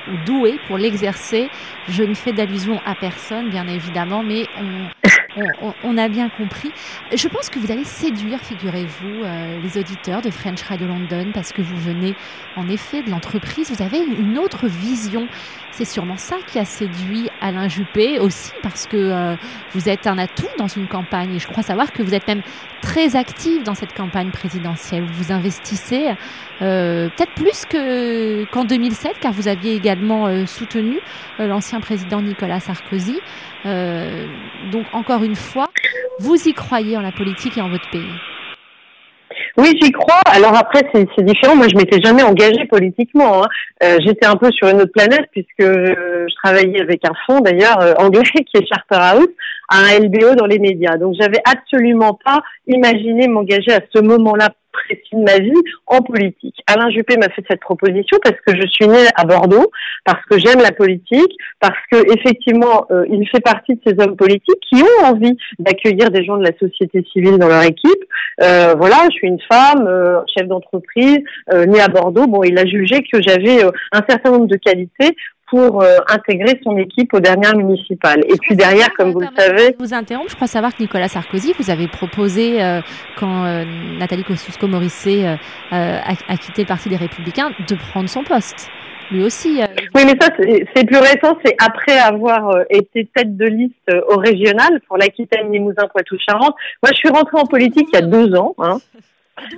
ou 0.07 0.17
doué 0.25 0.59
pour 0.67 0.77
l'exercer. 0.77 1.49
Je 1.89 2.03
ne 2.03 2.13
fais 2.13 2.31
d'allusion 2.31 2.81
à 2.85 2.95
personne, 2.95 3.49
bien 3.49 3.67
évidemment, 3.67 4.23
mais 4.23 4.47
on, 5.83 5.97
a 5.97 6.07
bien 6.07 6.29
compris. 6.29 6.71
Je 7.13 7.27
pense 7.27 7.49
que 7.49 7.59
vous 7.59 7.71
allez 7.71 7.83
séduire, 7.83 8.39
figurez-vous, 8.39 9.23
euh, 9.23 9.59
les 9.61 9.77
auditeurs 9.77 10.21
de 10.21 10.29
French 10.29 10.61
Radio 10.63 10.87
London, 10.87 11.31
parce 11.33 11.51
que 11.51 11.61
vous 11.61 11.77
venez 11.77 12.15
en 12.55 12.67
effet 12.69 13.03
de 13.03 13.09
l'entreprise, 13.09 13.71
vous 13.71 13.83
avez 13.83 13.99
une 13.99 14.37
autre 14.37 14.67
vision. 14.67 15.27
C'est 15.71 15.85
sûrement 15.85 16.17
ça 16.17 16.37
qui 16.47 16.57
a 16.57 16.65
séduit 16.65 17.29
Alain 17.41 17.67
Juppé 17.67 18.19
aussi, 18.19 18.51
parce 18.63 18.87
que 18.87 18.95
euh, 18.95 19.35
vous 19.73 19.89
êtes 19.89 20.07
un 20.07 20.17
atout 20.17 20.47
dans 20.57 20.67
une 20.67 20.87
campagne, 20.87 21.35
et 21.35 21.39
je 21.39 21.47
crois 21.47 21.63
savoir 21.63 21.91
que 21.91 22.01
vous 22.01 22.13
êtes 22.13 22.27
même 22.27 22.43
très 22.81 23.15
actif 23.15 23.63
dans 23.63 23.75
cette 23.75 23.93
campagne 23.93 24.29
présidentielle. 24.29 25.05
Vous 25.11 25.31
investissez 25.31 26.13
euh, 26.61 27.09
peut-être 27.09 27.33
plus 27.33 27.65
qu'en 28.51 28.63
2007, 28.63 29.15
car 29.19 29.33
vous 29.33 29.47
aviez 29.47 29.73
également 29.75 30.27
euh, 30.27 30.45
soutenu 30.45 30.99
euh, 31.39 31.47
l'ancien 31.47 31.79
président 31.79 32.21
Nicolas 32.21 32.59
Sarkozy. 32.59 33.19
Donc 33.65 34.85
encore 34.93 35.23
une 35.23 35.35
fois, 35.35 35.69
vous 36.19 36.35
y 36.47 36.53
croyez 36.53 36.97
en 36.97 37.01
la 37.01 37.11
politique 37.11 37.57
et 37.57 37.61
en 37.61 37.69
votre 37.69 37.89
pays. 37.89 38.13
Oui, 39.57 39.71
j'y 39.81 39.91
crois. 39.91 40.21
Alors 40.25 40.55
après, 40.55 40.81
c'est 40.93 41.23
différent. 41.23 41.55
Moi, 41.55 41.67
je 41.69 41.75
m'étais 41.75 42.01
jamais 42.01 42.23
engagée 42.23 42.65
politiquement. 42.65 43.43
Hein. 43.43 43.47
J'étais 44.05 44.25
un 44.25 44.35
peu 44.35 44.51
sur 44.51 44.67
une 44.67 44.81
autre 44.81 44.91
planète 44.93 45.27
puisque 45.31 45.47
je, 45.59 46.35
travaillais 46.43 46.81
avec 46.81 47.01
un 47.05 47.13
fonds 47.25 47.39
d'ailleurs 47.39 47.79
anglais 47.99 48.21
qui 48.33 48.57
est 48.57 48.67
Charterhouse, 48.67 49.29
un 49.69 49.99
LBO 49.99 50.35
dans 50.35 50.45
les 50.45 50.59
médias. 50.59 50.97
Donc, 50.97 51.15
j'avais 51.19 51.41
absolument 51.45 52.19
pas 52.23 52.41
imaginé 52.67 53.27
m'engager 53.27 53.71
à 53.71 53.81
ce 53.93 54.01
moment-là 54.01 54.49
précis 54.83 55.13
de 55.13 55.23
ma 55.23 55.39
vie 55.39 55.61
en 55.87 56.01
politique. 56.01 56.55
Alain 56.67 56.89
Juppé 56.89 57.17
m'a 57.17 57.29
fait 57.29 57.43
cette 57.49 57.61
proposition 57.61 58.17
parce 58.23 58.39
que 58.45 58.55
je 58.55 58.67
suis 58.67 58.87
née 58.87 59.07
à 59.15 59.25
Bordeaux, 59.25 59.71
parce 60.03 60.23
que 60.29 60.37
j'aime 60.37 60.59
la 60.59 60.71
politique, 60.71 61.37
parce 61.59 61.79
que 61.91 61.97
effectivement, 62.17 62.85
euh, 62.91 63.05
il 63.09 63.27
fait 63.29 63.39
partie 63.39 63.75
de 63.75 63.81
ces 63.85 63.93
hommes 64.03 64.15
politiques 64.15 64.61
qui 64.69 64.81
ont 64.81 65.05
envie 65.05 65.37
d'accueillir 65.59 66.11
des 66.11 66.23
gens 66.23 66.37
de 66.37 66.43
la 66.43 66.57
société 66.59 67.05
civile 67.11 67.37
dans 67.37 67.47
leur 67.47 67.63
équipe. 67.63 68.03
Euh, 68.41 68.75
voilà, 68.77 68.97
je 69.11 69.15
suis 69.15 69.27
une 69.27 69.41
femme, 69.49 69.87
euh, 69.87 70.19
chef 70.35 70.47
d'entreprise, 70.47 71.19
née 71.67 71.81
à 71.81 71.87
Bordeaux. 71.87 72.27
Bon, 72.27 72.43
il 72.43 72.57
a 72.57 72.65
jugé 72.65 73.03
que 73.11 73.21
j'avais 73.21 73.63
un 73.91 74.01
certain 74.07 74.31
nombre 74.31 74.47
de 74.47 74.57
qualités 74.57 75.15
pour 75.49 75.83
euh, 75.83 75.97
intégrer 76.09 76.59
son 76.63 76.77
équipe 76.77 77.13
aux 77.13 77.19
dernières 77.19 77.55
municipales. 77.55 78.21
Et 78.27 78.37
puis 78.41 78.55
derrière, 78.55 78.91
comme 78.93 79.11
vous 79.11 79.19
le 79.19 79.27
savez... 79.37 79.75
Je 79.79 79.85
vous 79.85 79.93
interromps, 79.93 80.29
je 80.29 80.35
crois 80.35 80.47
savoir 80.47 80.75
que 80.75 80.81
Nicolas 80.81 81.07
Sarkozy, 81.07 81.53
vous 81.59 81.69
avez 81.69 81.87
proposé, 81.87 82.63
euh, 82.63 82.81
quand 83.17 83.45
euh, 83.45 83.63
Nathalie 83.97 84.23
Kosciusko-Morizet 84.23 85.37
a, 85.71 86.37
quitté 86.37 86.63
le 86.63 86.67
Parti 86.67 86.89
des 86.89 86.95
Républicains, 86.95 87.51
de 87.67 87.75
prendre 87.75 88.09
son 88.09 88.23
poste. 88.23 88.69
Lui 89.11 89.23
aussi. 89.23 89.61
Oui, 89.93 90.01
mais 90.03 90.15
ça, 90.19 90.29
c'est 90.75 90.83
plus 90.83 90.97
récent. 90.97 91.37
C'est 91.45 91.55
après 91.63 91.99
avoir 91.99 92.61
été 92.71 93.07
tête 93.13 93.37
de 93.37 93.45
liste 93.45 93.91
au 94.09 94.17
régional 94.17 94.81
pour 94.87 94.97
l'Aquitaine, 94.97 95.51
Limousin, 95.51 95.87
Poitou-Charentes. 95.93 96.55
Moi, 96.81 96.91
je 96.91 96.95
suis 96.95 97.09
rentrée 97.09 97.37
en 97.37 97.45
politique 97.45 97.87
il 97.93 97.99
y 97.99 98.01
a 98.01 98.01
deux 98.01 98.33
ans. 98.35 98.55
Hein. 98.57 98.79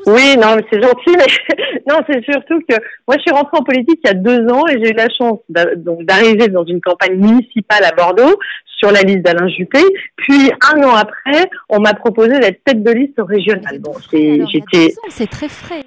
Oui, 0.08 0.36
non, 0.38 0.56
mais 0.56 0.66
c'est 0.72 0.82
gentil, 0.82 1.16
mais 1.16 1.82
non, 1.88 2.00
c'est 2.10 2.24
surtout 2.24 2.60
que 2.68 2.76
moi, 3.08 3.18
je 3.18 3.22
suis 3.22 3.32
rentrée 3.32 3.58
en 3.58 3.64
politique 3.64 4.00
il 4.04 4.08
y 4.08 4.12
a 4.12 4.14
deux 4.14 4.48
ans 4.52 4.66
et 4.68 4.84
j'ai 4.84 4.92
eu 4.92 4.94
la 4.94 5.10
chance 5.10 5.40
d'arriver 5.50 6.48
dans 6.48 6.66
une 6.66 6.82
campagne 6.82 7.16
municipale 7.16 7.84
à 7.84 7.92
Bordeaux 7.92 8.40
sur 8.78 8.92
la 8.92 9.02
liste 9.02 9.22
d'Alain 9.22 9.48
Juppé. 9.48 9.80
Puis 10.16 10.52
un 10.74 10.84
an 10.84 10.96
après, 10.96 11.50
on 11.70 11.80
m'a 11.80 11.94
proposé 11.94 12.40
d'être 12.40 12.64
tête 12.64 12.84
de 12.84 12.92
liste 12.92 13.20
régionale. 13.20 13.80
Bon, 13.80 13.94
c'est 14.10 14.42
j'étais. 14.52 14.94
C'est 15.10 15.30
très 15.30 15.50
frais. 15.50 15.84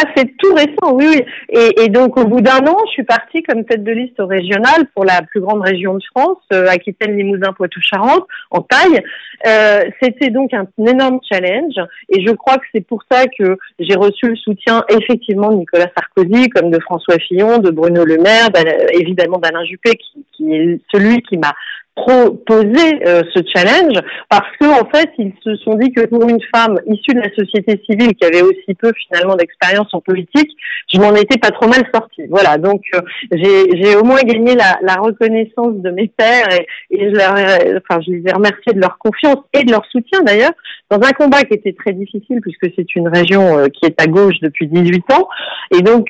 Ah, 0.00 0.04
c'est 0.16 0.36
tout 0.36 0.54
récent, 0.54 0.94
oui, 0.94 1.06
oui. 1.08 1.72
Et, 1.82 1.88
donc, 1.88 2.16
au 2.16 2.24
bout 2.24 2.40
d'un 2.40 2.64
an, 2.68 2.76
je 2.86 2.92
suis 2.92 3.02
partie 3.02 3.42
comme 3.42 3.64
tête 3.64 3.82
de 3.82 3.90
liste 3.90 4.20
au 4.20 4.26
régional 4.26 4.86
pour 4.94 5.04
la 5.04 5.22
plus 5.22 5.40
grande 5.40 5.60
région 5.60 5.94
de 5.94 6.02
France, 6.14 6.38
euh, 6.52 6.68
Aquitaine, 6.68 7.16
Limousin, 7.16 7.52
Poitou-Charentes, 7.52 8.26
en 8.52 8.60
taille. 8.60 9.02
Euh, 9.46 9.80
C'était 10.00 10.30
donc 10.30 10.54
un, 10.54 10.68
énorme 10.86 11.18
challenge. 11.28 11.74
Et 12.10 12.24
je 12.24 12.32
crois 12.32 12.58
que 12.58 12.66
c'est 12.72 12.86
pour 12.86 13.02
ça 13.10 13.24
que 13.26 13.58
j'ai 13.80 13.96
reçu 13.96 14.28
le 14.28 14.36
soutien, 14.36 14.84
effectivement, 14.88 15.50
de 15.50 15.56
Nicolas 15.56 15.90
Sarkozy, 15.96 16.48
comme 16.50 16.70
de 16.70 16.78
François 16.78 17.18
Fillon, 17.18 17.58
de 17.58 17.70
Bruno 17.70 18.04
Le 18.04 18.18
Maire, 18.18 18.50
évidemment 18.92 19.38
d'Alain 19.38 19.64
Juppé, 19.64 19.98
qui 20.32 20.54
est 20.54 20.80
celui 20.92 21.22
qui 21.22 21.38
m'a 21.38 21.54
proposer 22.02 23.06
euh, 23.06 23.22
ce 23.34 23.40
challenge 23.54 23.98
parce 24.28 24.48
que 24.60 24.66
en 24.66 24.88
fait 24.90 25.10
ils 25.18 25.32
se 25.42 25.56
sont 25.56 25.74
dit 25.74 25.92
que 25.92 26.06
pour 26.06 26.28
une 26.28 26.40
femme 26.54 26.78
issue 26.86 27.14
de 27.14 27.20
la 27.20 27.34
société 27.34 27.80
civile 27.88 28.14
qui 28.14 28.24
avait 28.24 28.42
aussi 28.42 28.74
peu 28.74 28.92
finalement 29.06 29.36
d'expérience 29.36 29.88
en 29.92 30.00
politique, 30.00 30.50
je 30.92 30.98
m'en 31.00 31.14
étais 31.14 31.38
pas 31.38 31.50
trop 31.50 31.68
mal 31.68 31.82
sortie. 31.94 32.26
Voilà, 32.30 32.58
donc 32.58 32.82
euh, 32.94 33.00
j'ai 33.32 33.96
au 33.96 34.04
moins 34.04 34.22
gagné 34.22 34.54
la, 34.54 34.78
la, 34.82 34.94
reconnaissance 34.94 35.74
de 35.76 35.90
mes 35.90 36.08
pères 36.08 36.48
et, 36.52 36.66
et 36.90 37.10
je, 37.10 37.16
leur, 37.16 37.32
enfin, 37.32 38.00
je 38.06 38.12
les 38.12 38.22
ai 38.26 38.32
remerciés 38.32 38.72
de 38.72 38.80
leur 38.80 38.98
confiance 38.98 39.38
et 39.52 39.64
de 39.64 39.70
leur 39.70 39.84
soutien 39.86 40.20
d'ailleurs 40.22 40.52
dans 40.90 40.98
un 40.98 41.12
combat 41.12 41.42
qui 41.42 41.54
était 41.54 41.74
très 41.74 41.92
difficile 41.92 42.40
puisque 42.40 42.72
c'est 42.76 42.94
une 42.94 43.08
région 43.08 43.58
euh, 43.58 43.66
qui 43.68 43.86
est 43.86 44.00
à 44.00 44.06
gauche 44.06 44.36
depuis 44.42 44.66
18 44.66 45.12
ans 45.12 45.28
et 45.76 45.82
donc 45.82 46.08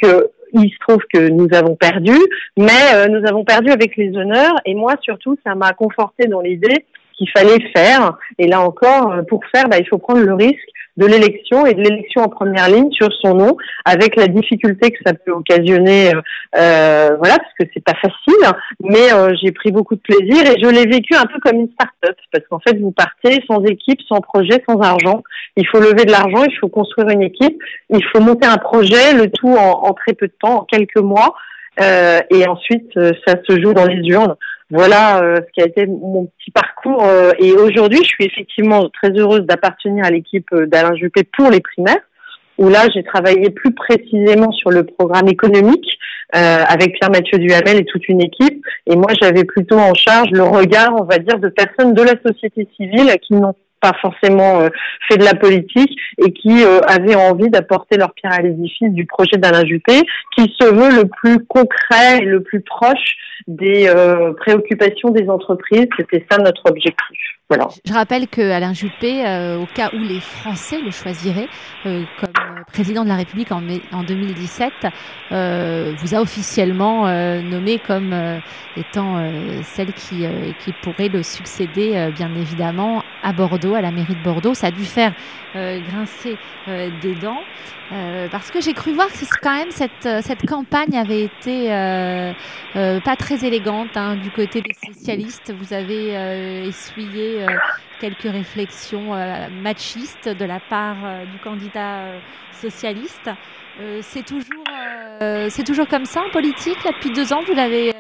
il 0.52 0.71
se 0.71 0.78
trouve 0.87 1.02
que 1.12 1.28
nous 1.28 1.49
avons 1.52 1.76
perdu, 1.76 2.17
mais 2.57 2.95
euh, 2.95 3.09
nous 3.09 3.26
avons 3.26 3.45
perdu 3.45 3.71
avec 3.71 3.97
les 3.97 4.17
honneurs. 4.17 4.55
Et 4.64 4.75
moi, 4.75 4.95
surtout, 5.02 5.37
ça 5.47 5.55
m'a 5.55 5.73
conforté 5.73 6.26
dans 6.26 6.40
l'idée 6.40 6.85
qu'il 7.14 7.28
fallait 7.31 7.61
faire. 7.75 8.17
Et 8.38 8.47
là 8.47 8.61
encore, 8.61 9.12
euh, 9.12 9.23
pour 9.23 9.45
faire, 9.55 9.69
bah, 9.69 9.78
il 9.78 9.87
faut 9.88 9.99
prendre 9.99 10.21
le 10.21 10.35
risque 10.35 10.69
de 10.99 11.07
l'élection 11.07 11.64
et 11.64 11.75
de 11.75 11.81
l'élection 11.81 12.23
en 12.23 12.28
première 12.28 12.69
ligne 12.69 12.90
sur 12.90 13.09
son 13.23 13.35
nom, 13.35 13.57
avec 13.85 14.17
la 14.17 14.26
difficulté 14.26 14.90
que 14.90 14.99
ça 15.07 15.14
peut 15.14 15.31
occasionner, 15.31 16.12
euh, 16.12 16.21
euh 16.57 17.17
voilà, 17.19 17.37
parce 17.38 17.55
que 17.59 17.64
c'est 17.73 17.85
pas 17.85 17.95
facile. 17.95 18.59
Mais 18.81 19.12
euh, 19.12 19.33
j'ai 19.40 19.52
pris 19.52 19.71
beaucoup 19.71 19.95
de 19.95 20.00
plaisir 20.00 20.45
et 20.45 20.61
je 20.61 20.69
l'ai 20.69 20.87
vécu 20.87 21.14
un 21.14 21.26
peu 21.26 21.38
comme 21.40 21.61
une 21.61 21.71
start-up, 21.71 22.17
parce 22.33 22.45
qu'en 22.49 22.59
fait, 22.59 22.78
vous 22.81 22.90
partez 22.90 23.43
sans 23.47 23.62
équipe, 23.64 24.00
sans 24.09 24.21
projet, 24.21 24.62
sans 24.69 24.81
argent. 24.81 25.23
Il 25.57 25.67
faut 25.69 25.78
lever 25.78 26.05
de 26.05 26.11
l'argent, 26.11 26.45
il 26.45 26.57
faut 26.59 26.69
construire 26.69 27.09
une 27.11 27.23
équipe, 27.23 27.62
il 27.90 28.05
faut 28.12 28.21
monter 28.21 28.49
un 28.49 28.59
projet, 28.59 29.14
le 29.14 29.31
tout 29.31 29.55
en, 29.55 29.85
en 29.85 29.95
très 29.95 30.14
peu 30.14 30.26
de 30.26 30.35
temps, 30.40 30.61
en 30.61 30.64
quelques 30.64 30.99
mois. 31.00 31.35
Euh, 31.81 32.19
et 32.31 32.49
ensuite, 32.49 32.93
ça 33.25 33.35
se 33.49 33.61
joue 33.61 33.73
dans 33.73 33.87
les 33.87 34.02
urnes. 34.09 34.35
Voilà 34.71 35.23
euh, 35.23 35.37
ce 35.37 35.53
qui 35.53 35.63
a 35.63 35.67
été 35.67 35.87
mon 35.87 36.27
petit 36.27 36.51
parcours. 36.51 37.03
Euh, 37.05 37.33
et 37.39 37.53
aujourd'hui, 37.53 38.01
je 38.03 38.09
suis 38.09 38.25
effectivement 38.25 38.89
très 38.91 39.11
heureuse 39.11 39.43
d'appartenir 39.43 40.05
à 40.05 40.11
l'équipe 40.11 40.47
euh, 40.53 40.67
d'Alain 40.67 40.95
Juppé 40.95 41.23
pour 41.25 41.51
les 41.51 41.61
primaires, 41.61 42.03
où 42.59 42.69
là, 42.69 42.87
j'ai 42.95 43.03
travaillé 43.03 43.51
plus 43.51 43.73
précisément 43.73 44.53
sur 44.53 44.71
le 44.71 44.85
programme 44.85 45.29
économique 45.29 45.99
avec 46.31 46.93
Pierre-Mathieu 46.93 47.39
Duhamel 47.39 47.79
et 47.79 47.87
toute 47.87 48.07
une 48.07 48.21
équipe. 48.21 48.63
Et 48.87 48.97
moi, 48.97 49.13
j'avais 49.19 49.45
plutôt 49.45 49.79
en 49.79 49.95
charge 49.95 50.29
le 50.31 50.43
regard, 50.43 50.95
on 51.01 51.05
va 51.05 51.17
dire, 51.17 51.39
de 51.39 51.49
personnes 51.49 51.95
de 51.95 52.03
la 52.03 52.21
société 52.23 52.69
civile 52.77 53.11
qui 53.27 53.33
n'ont 53.33 53.55
pas 53.80 53.92
forcément 54.00 54.61
euh, 54.61 54.68
fait 55.08 55.16
de 55.16 55.25
la 55.25 55.35
politique 55.35 55.97
et 56.25 56.32
qui 56.32 56.64
euh, 56.64 56.80
avaient 56.87 57.14
envie 57.14 57.49
d'apporter 57.49 57.97
leur 57.97 58.12
pierre 58.14 58.32
à 58.32 58.42
l'édifice 58.42 58.90
du 58.90 59.06
projet 59.06 59.37
d'Alain 59.37 59.64
Juppé, 59.64 60.02
qui 60.37 60.54
se 60.58 60.66
veut 60.66 61.02
le 61.02 61.08
plus 61.08 61.44
concret 61.47 62.18
et 62.18 62.25
le 62.25 62.42
plus 62.42 62.61
proche 62.61 63.16
des 63.47 63.88
euh, 63.88 64.32
préoccupations 64.35 65.11
des 65.11 65.28
entreprises. 65.28 65.87
C'était 65.97 66.25
ça 66.30 66.38
notre 66.38 66.62
objectif. 66.68 67.18
Voilà. 67.49 67.68
Je 67.87 67.92
rappelle 67.94 68.28
que 68.28 68.42
Alain 68.42 68.75
Juppé, 68.75 69.23
au 69.58 69.66
cas 69.75 69.90
où 69.94 69.99
les 69.99 70.20
Français 70.20 70.80
le 70.85 70.90
choisiraient 70.90 71.49
comme 71.82 72.48
président 72.73 73.05
de 73.05 73.09
la 73.09 73.17
République 73.17 73.53
en, 73.53 73.62
en 73.93 74.03
2017, 74.03 74.73
vous 75.31 76.15
a 76.15 76.21
officiellement 76.21 77.07
nommé 77.43 77.79
comme 77.79 78.15
étant 78.77 79.17
celle 79.62 79.93
qui, 79.93 80.27
qui 80.65 80.73
pourrait 80.83 81.09
le 81.09 81.23
succéder, 81.23 82.11
bien 82.15 82.35
évidemment, 82.35 83.03
à 83.23 83.33
Bordeaux, 83.33 83.75
à 83.75 83.81
la 83.81 83.91
mairie 83.91 84.15
de 84.15 84.23
Bordeaux. 84.23 84.55
Ça 84.55 84.69
a 84.69 84.71
dû 84.71 84.85
faire 84.85 85.12
grincer 85.55 86.37
des 86.67 87.15
dents. 87.15 87.43
Euh, 87.90 88.28
parce 88.28 88.50
que 88.50 88.61
j'ai 88.61 88.75
cru 88.75 88.92
voir 88.92 89.09
que 89.09 89.40
quand 89.40 89.54
même 89.54 89.71
cette, 89.71 90.04
euh, 90.04 90.21
cette 90.23 90.47
campagne 90.47 90.97
avait 90.97 91.23
été 91.23 91.73
euh, 91.73 92.33
pas 92.75 93.16
très 93.16 93.47
élégante 93.47 93.97
hein, 93.97 94.16
du 94.16 94.30
côté 94.30 94.61
des 94.61 94.75
socialistes. 94.75 95.54
Vous 95.59 95.73
avez 95.73 96.66
essuyé 96.66 97.47
quelques 98.00 98.23
réflexions 98.23 99.14
machistes 99.62 100.28
de 100.28 100.45
la 100.45 100.61
part 100.61 100.97
du 101.33 101.38
candidat 101.38 102.12
socialiste. 102.52 103.30
c'est 104.02 104.25
toujours, 104.25 104.64
c'est 105.49 105.64
toujours 105.64 105.88
comme 105.88 106.04
ça 106.04 106.23
en 106.23 106.30
politique? 106.30 106.83
Là 106.85 106.92
depuis 106.92 107.11
deux 107.11 107.33
ans. 107.33 107.40
Vous 107.47 107.54
l'avez 107.54 107.92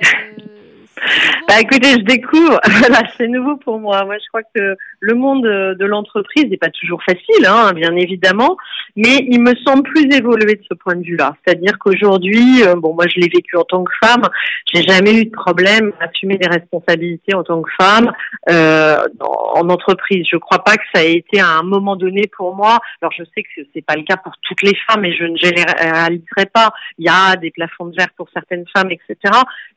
bah 1.48 1.54
écoutez, 1.60 1.92
je 1.92 2.04
découvre, 2.04 2.60
c'est 3.16 3.28
nouveau 3.28 3.56
pour 3.56 3.78
moi. 3.78 4.04
Moi, 4.04 4.16
je 4.18 4.28
crois 4.28 4.42
que 4.54 4.76
le 5.00 5.14
monde 5.14 5.42
de 5.44 5.84
l'entreprise 5.84 6.46
n'est 6.46 6.56
pas 6.56 6.70
toujours 6.70 7.02
facile, 7.02 7.46
hein, 7.46 7.72
bien 7.72 7.94
évidemment, 7.96 8.56
mais 8.96 9.24
il 9.28 9.40
me 9.40 9.54
semble 9.66 9.82
plus 9.82 10.08
évolué 10.14 10.56
de 10.56 10.62
ce 10.68 10.74
point 10.74 10.96
de 10.96 11.02
vue-là. 11.02 11.36
C'est-à-dire 11.44 11.78
qu'aujourd'hui, 11.78 12.62
euh, 12.64 12.74
bon, 12.74 12.94
moi, 12.94 13.04
je 13.08 13.20
l'ai 13.20 13.28
vécu 13.28 13.56
en 13.56 13.64
tant 13.64 13.84
que 13.84 13.92
femme, 14.02 14.28
j'ai 14.72 14.82
jamais 14.82 15.20
eu 15.20 15.24
de 15.26 15.30
problème 15.30 15.92
à 16.00 16.04
assumer 16.04 16.36
des 16.36 16.48
responsabilités 16.48 17.34
en 17.34 17.44
tant 17.44 17.62
que 17.62 17.70
femme 17.80 18.12
euh, 18.50 18.96
en 19.20 19.68
entreprise. 19.68 20.26
Je 20.30 20.36
crois 20.36 20.64
pas 20.64 20.76
que 20.76 20.82
ça 20.94 21.04
ait 21.04 21.14
été 21.14 21.40
à 21.40 21.58
un 21.58 21.62
moment 21.62 21.96
donné 21.96 22.28
pour 22.36 22.54
moi. 22.54 22.78
Alors, 23.00 23.12
je 23.16 23.24
sais 23.34 23.42
que 23.42 23.62
c'est 23.74 23.84
pas 23.84 23.94
le 23.94 24.02
cas 24.02 24.16
pour 24.16 24.32
toutes 24.42 24.62
les 24.62 24.76
femmes, 24.88 25.04
et 25.04 25.14
je 25.14 25.24
ne 25.24 25.36
généraliserai 25.36 26.46
pas. 26.52 26.70
Il 26.98 27.06
y 27.06 27.08
a 27.08 27.36
des 27.36 27.50
plafonds 27.50 27.86
de 27.86 27.96
verre 27.96 28.12
pour 28.16 28.28
certaines 28.32 28.64
femmes, 28.76 28.90
etc. 28.90 29.16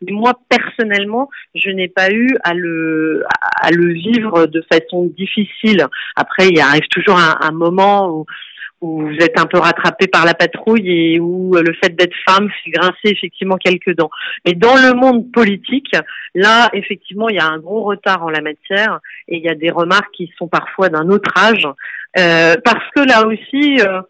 Mais 0.02 0.12
moi, 0.12 0.34
personnellement, 0.50 1.11
je 1.56 1.70
n'ai 1.70 1.88
pas 1.88 2.12
eu 2.12 2.30
à 2.44 2.54
le 2.54 3.24
vivre 3.94 4.48
de 4.48 4.64
façon 4.72 5.06
difficile. 5.18 5.86
Après, 6.16 6.48
il 6.50 6.60
arrive 6.60 6.88
toujours 6.90 7.18
un, 7.18 7.38
un 7.42 7.52
moment 7.52 8.10
où 8.10 8.26
où 8.82 9.02
vous 9.02 9.16
êtes 9.20 9.40
un 9.40 9.46
peu 9.46 9.60
rattrapé 9.60 10.08
par 10.08 10.26
la 10.26 10.34
patrouille 10.34 10.90
et 10.90 11.20
où 11.20 11.54
le 11.54 11.74
fait 11.74 11.96
d'être 11.96 12.16
femme 12.28 12.50
fait 12.64 12.72
grincer 12.72 12.96
effectivement 13.06 13.58
quelques 13.58 13.96
dents. 13.96 14.10
Mais 14.46 14.54
dans 14.54 14.76
le 14.76 14.94
monde 14.96 15.32
politique, 15.32 15.96
là, 16.34 16.70
effectivement, 16.74 17.30
il 17.30 17.36
y 17.36 17.40
a 17.40 17.48
un 17.48 17.60
gros 17.60 17.84
retard 17.84 18.24
en 18.24 18.30
la 18.30 18.42
matière 18.42 19.00
et 19.28 19.38
il 19.38 19.44
y 19.44 19.50
a 19.50 19.56
des 19.56 19.70
remarques 19.70 20.12
qui 20.14 20.34
sont 20.38 20.48
parfois 20.48 20.90
d'un 20.90 21.10
autre 21.10 21.32
âge. 21.38 21.68
Euh, 22.18 22.56
parce 22.64 22.86
que 22.96 23.02
là 23.08 23.26
aussi, 23.26 23.80
euh, 23.82 24.02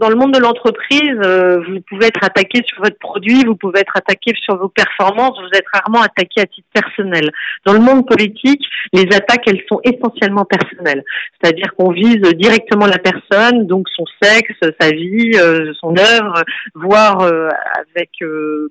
dans 0.00 0.08
le 0.08 0.16
monde 0.16 0.32
de 0.32 0.38
l'entreprise, 0.38 1.18
euh, 1.22 1.62
vous 1.68 1.80
pouvez 1.88 2.06
être 2.06 2.24
attaqué 2.24 2.62
sur 2.66 2.82
votre 2.82 2.98
produit, 2.98 3.44
vous 3.44 3.56
pouvez 3.56 3.80
être 3.80 3.96
attaqué 3.96 4.32
sur 4.42 4.56
vos 4.56 4.68
performances, 4.68 5.38
vous 5.40 5.56
êtes 5.56 5.66
rarement 5.72 6.02
attaqué 6.02 6.40
à 6.40 6.46
titre 6.46 6.68
personnel. 6.72 7.30
Dans 7.64 7.72
le 7.72 7.80
monde 7.80 8.06
politique, 8.06 8.64
les 8.92 9.06
attaques, 9.14 9.44
elles 9.46 9.62
sont 9.68 9.80
essentiellement 9.84 10.44
personnelles. 10.44 11.04
C'est-à-dire 11.40 11.74
qu'on 11.76 11.90
vise 11.90 12.20
directement 12.36 12.86
la 12.86 12.98
personne, 12.98 13.66
donc 13.66 13.88
son 13.94 14.04
sexe, 14.22 14.58
sa 14.80 14.90
vie, 14.90 15.32
euh, 15.36 15.72
son 15.80 15.94
œuvre, 15.96 16.42
voire 16.74 17.20
euh, 17.20 17.48
avec 17.76 18.10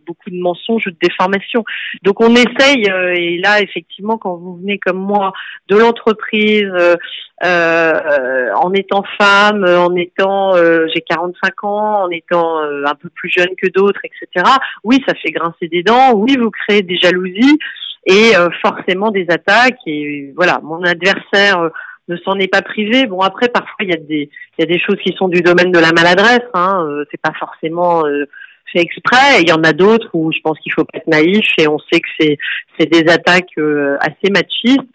beaucoup 0.05 0.29
de 0.29 0.39
mensonges 0.39 0.88
ou 0.88 0.91
de 0.91 0.98
déformations. 1.01 1.63
Donc 2.03 2.22
on 2.22 2.36
essaye, 2.36 2.86
et 3.15 3.38
là, 3.39 3.62
effectivement, 3.62 4.17
quand 4.17 4.36
vous 4.36 4.58
venez 4.58 4.77
comme 4.77 5.00
moi 5.00 5.34
de 5.67 5.77
l'entreprise, 5.77 6.72
en 8.55 8.74
étant 8.74 9.03
femme, 9.19 9.63
en 9.65 9.95
étant 9.95 10.53
j'ai 10.93 11.01
45 11.01 11.63
ans, 11.63 12.03
en 12.03 12.10
étant 12.10 12.62
euh, 12.62 12.83
un 12.86 12.95
peu 12.95 13.10
plus 13.10 13.29
jeune 13.29 13.55
que 13.62 13.67
d'autres, 13.69 14.01
etc. 14.03 14.45
Oui, 14.83 15.03
ça 15.07 15.13
fait 15.15 15.31
grincer 15.31 15.67
des 15.67 15.83
dents. 15.83 16.13
Oui, 16.13 16.38
vous 16.39 16.51
créez 16.51 16.81
des 16.81 16.98
jalousies 16.98 17.60
et 18.05 18.36
euh, 18.36 18.50
forcément 18.62 19.12
des 19.12 19.25
attaques. 19.29 19.79
Et 19.86 20.31
voilà, 20.36 20.60
mon 20.63 20.83
adversaire 20.83 21.60
euh, 21.60 21.69
ne 22.07 22.17
s'en 22.17 22.36
est 22.36 22.48
pas 22.48 22.62
privé. 22.62 23.05
Bon, 23.05 23.19
après, 23.19 23.50
parfois 23.50 23.75
il 23.81 23.89
y 23.89 23.93
a 23.93 23.98
des 23.98 24.29
il 24.57 24.62
y 24.62 24.63
a 24.63 24.65
des 24.65 24.79
choses 24.79 24.98
qui 25.03 25.13
sont 25.17 25.27
du 25.27 25.41
domaine 25.41 25.71
de 25.71 25.79
la 25.79 25.91
maladresse. 25.91 26.48
Hein. 26.53 26.86
c'est 27.10 27.21
pas 27.21 27.33
forcément 27.39 28.03
fait 28.71 28.81
exprès. 28.81 29.41
Il 29.41 29.50
y 29.50 29.53
en 29.53 29.63
a 29.63 29.74
d'autres 29.74 30.10
où 30.13 30.31
je 30.31 30.39
pense 30.43 30.60
qu'il 30.60 30.74
faut 30.74 30.83
pas 30.83 30.98
être 30.98 31.07
naïf 31.07 31.45
et 31.57 31.67
on 31.67 31.79
sait 31.79 32.00
que 32.00 32.10
c'est 32.19 32.38
c'est 32.77 32.91
des 32.91 33.10
attaques 33.12 33.58
assez 34.01 34.32
machistes 34.32 34.88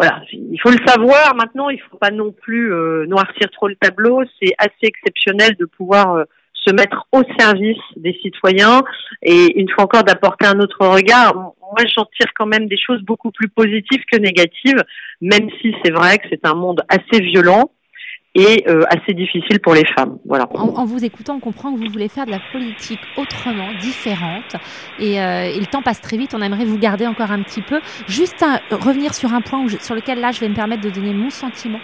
voilà, 0.00 0.22
il 0.32 0.58
faut 0.62 0.70
le 0.70 0.78
savoir. 0.86 1.34
Maintenant, 1.34 1.68
il 1.68 1.78
faut 1.78 1.98
pas 1.98 2.10
non 2.10 2.32
plus 2.32 2.72
euh, 2.72 3.04
noircir 3.04 3.50
trop 3.52 3.68
le 3.68 3.76
tableau. 3.76 4.22
C'est 4.40 4.54
assez 4.56 4.84
exceptionnel 4.84 5.56
de 5.58 5.66
pouvoir 5.66 6.14
euh, 6.14 6.24
se 6.54 6.72
mettre 6.72 7.06
au 7.12 7.20
service 7.38 7.76
des 7.96 8.18
citoyens 8.22 8.80
et 9.20 9.60
une 9.60 9.68
fois 9.68 9.84
encore 9.84 10.04
d'apporter 10.04 10.46
un 10.46 10.58
autre 10.58 10.86
regard. 10.86 11.34
Moi, 11.34 11.84
j'en 11.94 12.06
tire 12.18 12.32
quand 12.34 12.46
même 12.46 12.66
des 12.66 12.78
choses 12.78 13.02
beaucoup 13.02 13.30
plus 13.30 13.50
positives 13.50 14.02
que 14.10 14.16
négatives, 14.16 14.82
même 15.20 15.50
si 15.60 15.74
c'est 15.84 15.92
vrai 15.92 16.16
que 16.16 16.28
c'est 16.30 16.46
un 16.46 16.54
monde 16.54 16.80
assez 16.88 17.22
violent 17.22 17.70
et 18.34 18.64
euh, 18.68 18.82
assez 18.88 19.12
difficile 19.12 19.58
pour 19.60 19.74
les 19.74 19.84
femmes. 19.84 20.18
Voilà. 20.24 20.48
En, 20.54 20.84
vous 20.84 21.04
écoutant, 21.04 21.36
on 21.36 21.40
comprend 21.40 21.72
que 21.72 21.78
vous 21.78 21.90
voulez 21.90 22.08
faire 22.08 22.26
de 22.26 22.30
la 22.30 22.40
politique 22.52 23.00
autrement, 23.16 23.68
différente. 23.80 24.56
Et, 25.00 25.20
euh, 25.20 25.50
et, 25.52 25.58
le 25.58 25.66
temps 25.66 25.82
passe 25.82 26.00
très 26.00 26.16
vite. 26.16 26.32
On 26.34 26.42
aimerait 26.42 26.64
vous 26.64 26.78
garder 26.78 27.06
encore 27.06 27.32
un 27.32 27.42
petit 27.42 27.62
peu. 27.62 27.80
Juste 28.06 28.44
revenir 28.70 29.14
sur 29.14 29.34
un 29.34 29.40
point 29.40 29.66
sur 29.80 29.94
lequel 29.94 30.20
là, 30.20 30.30
je 30.30 30.40
vais 30.40 30.48
me 30.48 30.54
permettre 30.54 30.82
de 30.82 30.90
donner 30.90 31.12
mon 31.12 31.30
sentiment, 31.30 31.80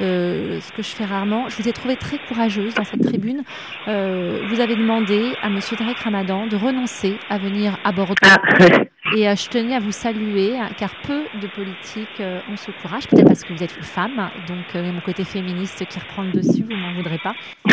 euh, 0.00 0.60
ce 0.60 0.72
que 0.72 0.82
je 0.82 0.90
fais 0.90 1.04
rarement. 1.04 1.48
Je 1.48 1.60
vous 1.60 1.68
ai 1.68 1.72
trouvé 1.72 1.96
très 1.96 2.18
courageuse 2.18 2.74
dans 2.74 2.84
cette 2.84 3.02
tribune. 3.02 3.42
Euh, 3.88 4.42
vous 4.48 4.60
avez 4.60 4.76
demandé 4.76 5.32
à 5.42 5.48
Monsieur 5.48 5.76
Tarek 5.76 5.98
Ramadan 5.98 6.46
de 6.46 6.56
renoncer 6.56 7.16
à 7.28 7.38
venir 7.38 7.76
à 7.82 7.90
Bordeaux. 7.90 8.14
Ah. 8.22 8.38
Et 9.16 9.28
euh, 9.28 9.34
je 9.34 9.48
tenais 9.48 9.74
à 9.74 9.80
vous 9.80 9.92
saluer, 9.92 10.58
hein, 10.58 10.68
car 10.76 10.90
peu 11.06 11.24
de 11.40 11.46
politiques 11.46 12.20
euh, 12.20 12.40
ont 12.50 12.56
ce 12.56 12.70
courage, 12.82 13.08
peut-être 13.08 13.26
parce 13.26 13.42
que 13.42 13.52
vous 13.52 13.62
êtes 13.62 13.76
une 13.76 13.82
femme, 13.82 14.30
donc 14.46 14.74
euh, 14.74 14.92
mon 14.92 15.00
côté 15.00 15.24
féministe 15.24 15.86
qui 15.86 15.98
reprend 15.98 16.22
le 16.22 16.32
dessus, 16.32 16.62
vous 16.62 16.76
m'en 16.76 16.92
voudrez 16.94 17.18
pas. 17.18 17.32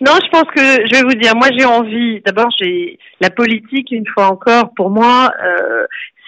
non, 0.00 0.12
je 0.20 0.28
pense 0.30 0.50
que 0.54 0.86
je 0.86 0.96
vais 0.96 1.02
vous 1.02 1.14
dire, 1.14 1.36
moi 1.36 1.48
j'ai 1.56 1.64
envie, 1.64 2.20
d'abord 2.22 2.48
j'ai 2.58 2.98
la 3.20 3.30
politique, 3.30 3.92
une 3.92 4.06
fois 4.06 4.26
encore, 4.26 4.74
pour 4.74 4.90
moi, 4.90 5.32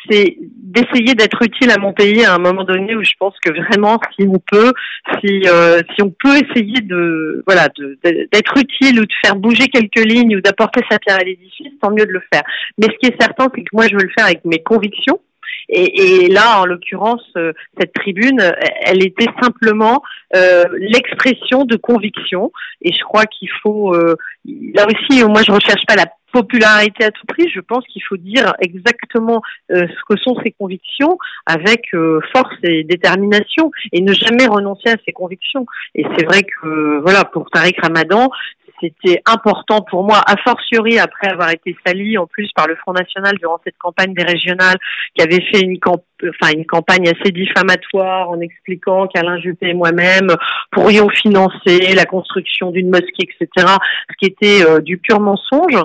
c'est 0.09 0.37
d'essayer 0.41 1.15
d'être 1.15 1.43
utile 1.43 1.71
à 1.71 1.79
mon 1.79 1.93
pays 1.93 2.25
à 2.25 2.35
un 2.35 2.39
moment 2.39 2.65
donné 2.65 2.95
où 2.95 3.03
je 3.03 3.13
pense 3.19 3.35
que 3.45 3.51
vraiment 3.51 3.99
si 4.19 4.27
on 4.27 4.39
peut 4.51 4.73
si 5.21 5.43
euh, 5.47 5.81
si 5.95 6.03
on 6.03 6.11
peut 6.11 6.37
essayer 6.37 6.81
de 6.81 7.43
voilà 7.47 7.69
d'être 8.05 8.59
utile 8.59 9.01
ou 9.01 9.07
de 9.07 9.13
faire 9.25 9.37
bouger 9.37 9.69
quelques 9.69 10.05
lignes 10.05 10.37
ou 10.37 10.41
d'apporter 10.41 10.83
sa 10.91 10.99
pierre 10.99 11.19
à 11.21 11.25
l'édifice 11.25 11.73
tant 11.81 11.91
mieux 11.91 12.07
de 12.07 12.13
le 12.13 12.23
faire 12.33 12.43
mais 12.79 12.87
ce 12.87 12.99
qui 12.99 13.07
est 13.07 13.21
certain 13.21 13.49
c'est 13.55 13.63
que 13.63 13.71
moi 13.73 13.87
je 13.89 13.95
veux 13.95 14.03
le 14.03 14.13
faire 14.17 14.27
avec 14.27 14.45
mes 14.45 14.63
convictions 14.63 15.21
et, 15.69 16.29
là, 16.29 16.61
en 16.61 16.65
l'occurrence, 16.65 17.25
euh, 17.37 17.53
cette 17.79 17.93
tribune, 17.93 18.41
elle 18.83 19.05
était 19.05 19.27
simplement 19.43 20.03
euh, 20.37 20.65
l'expression 20.79 21.65
de 21.65 21.77
conviction. 21.77 22.53
Et 22.83 22.93
je 22.93 23.03
crois 23.03 23.25
qu'il 23.27 23.51
faut, 23.63 23.93
euh, 23.95 24.15
là 24.75 24.87
aussi, 24.87 25.25
moi, 25.25 25.43
je 25.43 25.51
recherche 25.51 25.85
pas 25.87 25.97
la 25.97 26.07
popularité 26.37 27.05
à 27.05 27.11
tout 27.11 27.25
prix, 27.27 27.49
je 27.49 27.61
pense 27.61 27.87
qu'il 27.87 28.03
faut 28.03 28.19
dire 28.19 28.53
exactement 28.61 29.41
euh, 29.73 29.87
ce 29.89 30.15
que 30.15 30.21
sont 30.21 30.37
ses 30.45 30.51
convictions 30.51 31.17
avec 31.47 31.87
euh, 31.95 32.21
force 32.35 32.55
et 32.63 32.85
détermination 32.85 33.71
et 33.93 34.03
ne 34.03 34.13
jamais 34.13 34.47
renoncer 34.47 34.91
à 34.91 34.97
ses 35.07 35.13
convictions. 35.13 35.65
Et 35.95 36.05
c'est 36.15 36.27
vrai 36.27 36.43
que 36.43 37.01
voilà 37.01 37.25
pour 37.25 37.49
Tariq 37.51 37.81
Ramadan, 37.81 38.29
c'était 38.81 39.23
important 39.27 39.81
pour 39.81 40.05
moi, 40.05 40.21
a 40.27 40.37
fortiori 40.43 40.99
après 40.99 41.29
avoir 41.29 41.51
été 41.51 41.75
sali 41.87 42.19
en 42.19 42.27
plus 42.27 42.51
par 42.55 42.67
le 42.67 42.77
Front 42.77 42.93
National 42.93 43.37
durant 43.39 43.59
cette 43.65 43.79
campagne 43.79 44.13
des 44.13 44.25
régionales, 44.25 44.77
qui 45.15 45.23
avait 45.23 45.43
fait 45.51 45.61
une, 45.61 45.79
campagne 45.79 47.09
assez 47.09 47.33
diffamatoire 47.33 48.29
en 48.29 48.41
expliquant 48.41 49.07
qu'Alain 49.07 49.39
Juppé 49.41 49.69
et 49.69 49.75
moi-même 49.75 50.29
pourrions 50.71 51.09
financer 51.09 51.95
la 51.95 52.05
construction 52.05 52.71
d'une 52.71 52.91
mosquée, 52.91 53.25
etc., 53.41 53.67
ce 54.11 54.17
qui 54.19 54.27
était 54.27 54.65
euh, 54.65 54.81
du 54.81 54.99
pur 54.99 55.21
mensonge. 55.21 55.83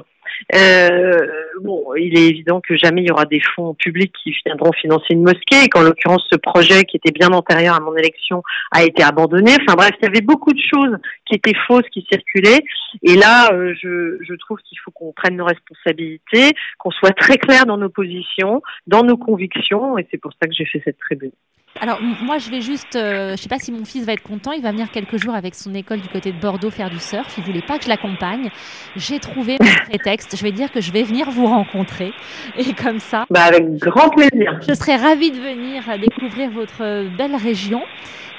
Euh, 0.56 1.27
bon, 1.62 1.93
il 1.95 2.17
est 2.17 2.27
évident 2.27 2.62
que 2.62 2.75
jamais 2.75 3.01
il 3.01 3.08
y 3.08 3.12
aura 3.12 3.25
des 3.25 3.41
fonds 3.56 3.73
publics 3.73 4.13
qui 4.23 4.34
viendront 4.45 4.71
financer 4.73 5.08
une 5.12 5.23
mosquée, 5.23 5.63
et 5.65 5.69
qu'en 5.69 5.82
l'occurrence 5.82 6.25
ce 6.32 6.38
projet 6.38 6.84
qui 6.84 6.97
était 6.97 7.12
bien 7.12 7.30
antérieur 7.30 7.75
à 7.75 7.80
mon 7.80 7.95
élection 7.95 8.43
a 8.71 8.84
été 8.84 9.04
abandonné. 9.04 9.51
Enfin 9.62 9.75
bref, 9.75 9.91
il 10.01 10.06
y 10.06 10.08
avait 10.08 10.21
beaucoup 10.21 10.54
de 10.54 10.62
choses 10.62 10.97
qui 11.25 11.36
étaient 11.36 11.58
fausses, 11.67 11.88
qui 11.91 12.06
circulaient. 12.12 12.63
Et 13.04 13.15
là, 13.15 13.51
euh, 13.54 13.73
je, 13.82 14.17
je 14.21 14.34
trouve 14.36 14.58
qu'il 14.60 14.77
faut 14.80 14.91
qu'on 14.91 15.13
prenne 15.13 15.38
nos 15.38 15.45
responsabilités, 15.45 16.54
qu'on 16.77 16.91
soit 16.91 17.12
très 17.12 17.38
clair 17.38 17.65
dans 17.65 17.77
nos 17.77 17.89
positions, 17.89 18.62
dans 18.88 19.04
nos 19.04 19.17
convictions, 19.17 19.97
et 19.97 20.08
c'est 20.12 20.17
pour 20.17 20.32
ça 20.34 20.47
que 20.47 20.54
j'ai 20.54 20.65
fait 20.65 20.82
cette 20.84 20.99
tribune. 20.99 21.32
Alors 21.79 21.99
moi 22.01 22.38
je 22.38 22.49
vais 22.49 22.62
juste, 22.62 22.95
euh, 22.95 23.27
je 23.27 23.31
ne 23.31 23.38
sais 23.38 23.49
pas 23.49 23.57
si 23.57 23.71
mon 23.71 23.86
fils 23.86 24.05
va 24.05 24.13
être 24.13 24.23
content, 24.23 24.51
il 24.51 24.62
va 24.62 24.71
venir 24.71 24.91
quelques 24.91 25.17
jours 25.17 25.34
avec 25.34 25.55
son 25.55 25.73
école 25.73 26.01
du 26.01 26.10
côté 26.10 26.31
de 26.31 26.38
Bordeaux 26.38 26.69
faire 26.69 26.89
du 26.89 26.99
surf, 26.99 27.34
il 27.38 27.43
voulait 27.43 27.62
pas 27.62 27.77
que 27.77 27.86
je 27.86 27.89
l'accompagne. 27.89 28.49
J'ai 28.97 29.19
trouvé 29.19 29.57
mon 29.60 29.86
prétexte, 29.89 30.36
je 30.36 30.43
vais 30.43 30.51
dire 30.51 30.71
que 30.71 30.81
je 30.81 30.91
vais 30.91 31.03
venir 31.03 31.31
vous 31.31 31.47
rencontrer 31.47 32.12
et 32.57 32.73
comme 32.73 32.99
ça. 32.99 33.25
Bah 33.29 33.43
avec 33.43 33.77
grand 33.77 34.10
plaisir. 34.10 34.60
Je 34.67 34.73
serais 34.73 34.97
ravie 34.97 35.31
de 35.31 35.39
venir 35.39 35.84
découvrir 35.97 36.51
votre 36.51 37.07
belle 37.17 37.36
région. 37.36 37.81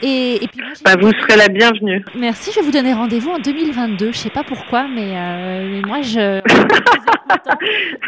Et, 0.04 0.48
puis 0.50 0.60
bah, 0.84 0.96
vous 1.00 1.12
serez 1.12 1.36
la 1.36 1.46
bienvenue. 1.48 2.04
Merci, 2.16 2.50
je 2.50 2.56
vais 2.58 2.66
vous 2.66 2.72
donner 2.72 2.92
rendez-vous 2.92 3.30
en 3.30 3.38
2022. 3.38 4.06
Je 4.06 4.08
ne 4.08 4.12
sais 4.12 4.30
pas 4.30 4.42
pourquoi, 4.42 4.88
mais, 4.88 5.16
euh, 5.16 5.80
moi, 5.86 6.02
je, 6.02 6.40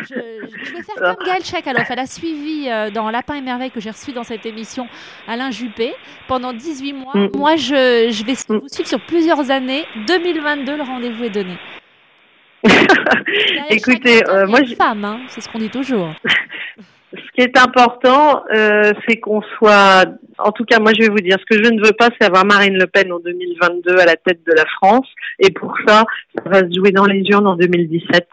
je, 0.02 0.14
vais 0.14 0.82
faire 0.82 0.96
comme 0.96 1.24
Gaël 1.24 1.44
Chek. 1.44 1.64
Alors, 1.68 1.84
elle 1.88 2.00
a 2.00 2.06
suivi 2.06 2.68
euh, 2.68 2.90
dans 2.90 3.10
Lapin 3.10 3.34
et 3.34 3.40
Merveille 3.40 3.70
que 3.70 3.78
j'ai 3.78 3.90
reçu 3.90 4.10
dans 4.10 4.24
cette 4.24 4.44
émission 4.44 4.88
Alain 5.28 5.52
Juppé 5.52 5.94
pendant 6.26 6.52
18 6.52 6.92
mois. 6.94 7.12
Mm. 7.14 7.28
Moi, 7.36 7.54
je, 7.54 8.08
je 8.10 8.24
vais 8.24 8.32
mm. 8.32 8.58
vous 8.58 8.68
suivre 8.68 8.88
sur 8.88 9.00
plusieurs 9.00 9.52
années. 9.52 9.84
2022, 10.08 10.76
le 10.76 10.82
rendez-vous 10.82 11.24
est 11.24 11.30
donné. 11.30 11.56
Écoutez, 13.70 14.28
euh, 14.28 14.48
moi, 14.48 14.64
je... 14.64 14.74
femme, 14.74 15.04
hein, 15.04 15.20
c'est 15.28 15.40
ce 15.40 15.48
qu'on 15.48 15.58
dit 15.58 15.70
toujours. 15.70 16.12
ce 17.16 17.32
qui 17.34 17.42
est 17.42 17.58
important, 17.58 18.44
euh, 18.54 18.92
c'est 19.06 19.16
qu'on 19.16 19.42
soit, 19.58 20.04
en 20.38 20.52
tout 20.52 20.64
cas, 20.64 20.78
moi 20.78 20.92
je 20.96 21.04
vais 21.04 21.10
vous 21.10 21.20
dire, 21.20 21.36
ce 21.38 21.56
que 21.56 21.62
je 21.62 21.70
ne 21.70 21.84
veux 21.84 21.92
pas, 21.92 22.08
c'est 22.18 22.26
avoir 22.26 22.44
Marine 22.44 22.78
Le 22.78 22.86
Pen 22.86 23.12
en 23.12 23.18
2022 23.18 23.98
à 23.98 24.04
la 24.04 24.16
tête 24.16 24.40
de 24.46 24.52
la 24.52 24.64
France. 24.76 25.06
Et 25.38 25.50
pour 25.50 25.74
ça, 25.86 26.04
ça 26.36 26.42
va 26.48 26.60
se 26.60 26.74
jouer 26.74 26.90
dans 26.90 27.06
les 27.06 27.22
urnes 27.30 27.46
en 27.46 27.56
2017. 27.56 28.28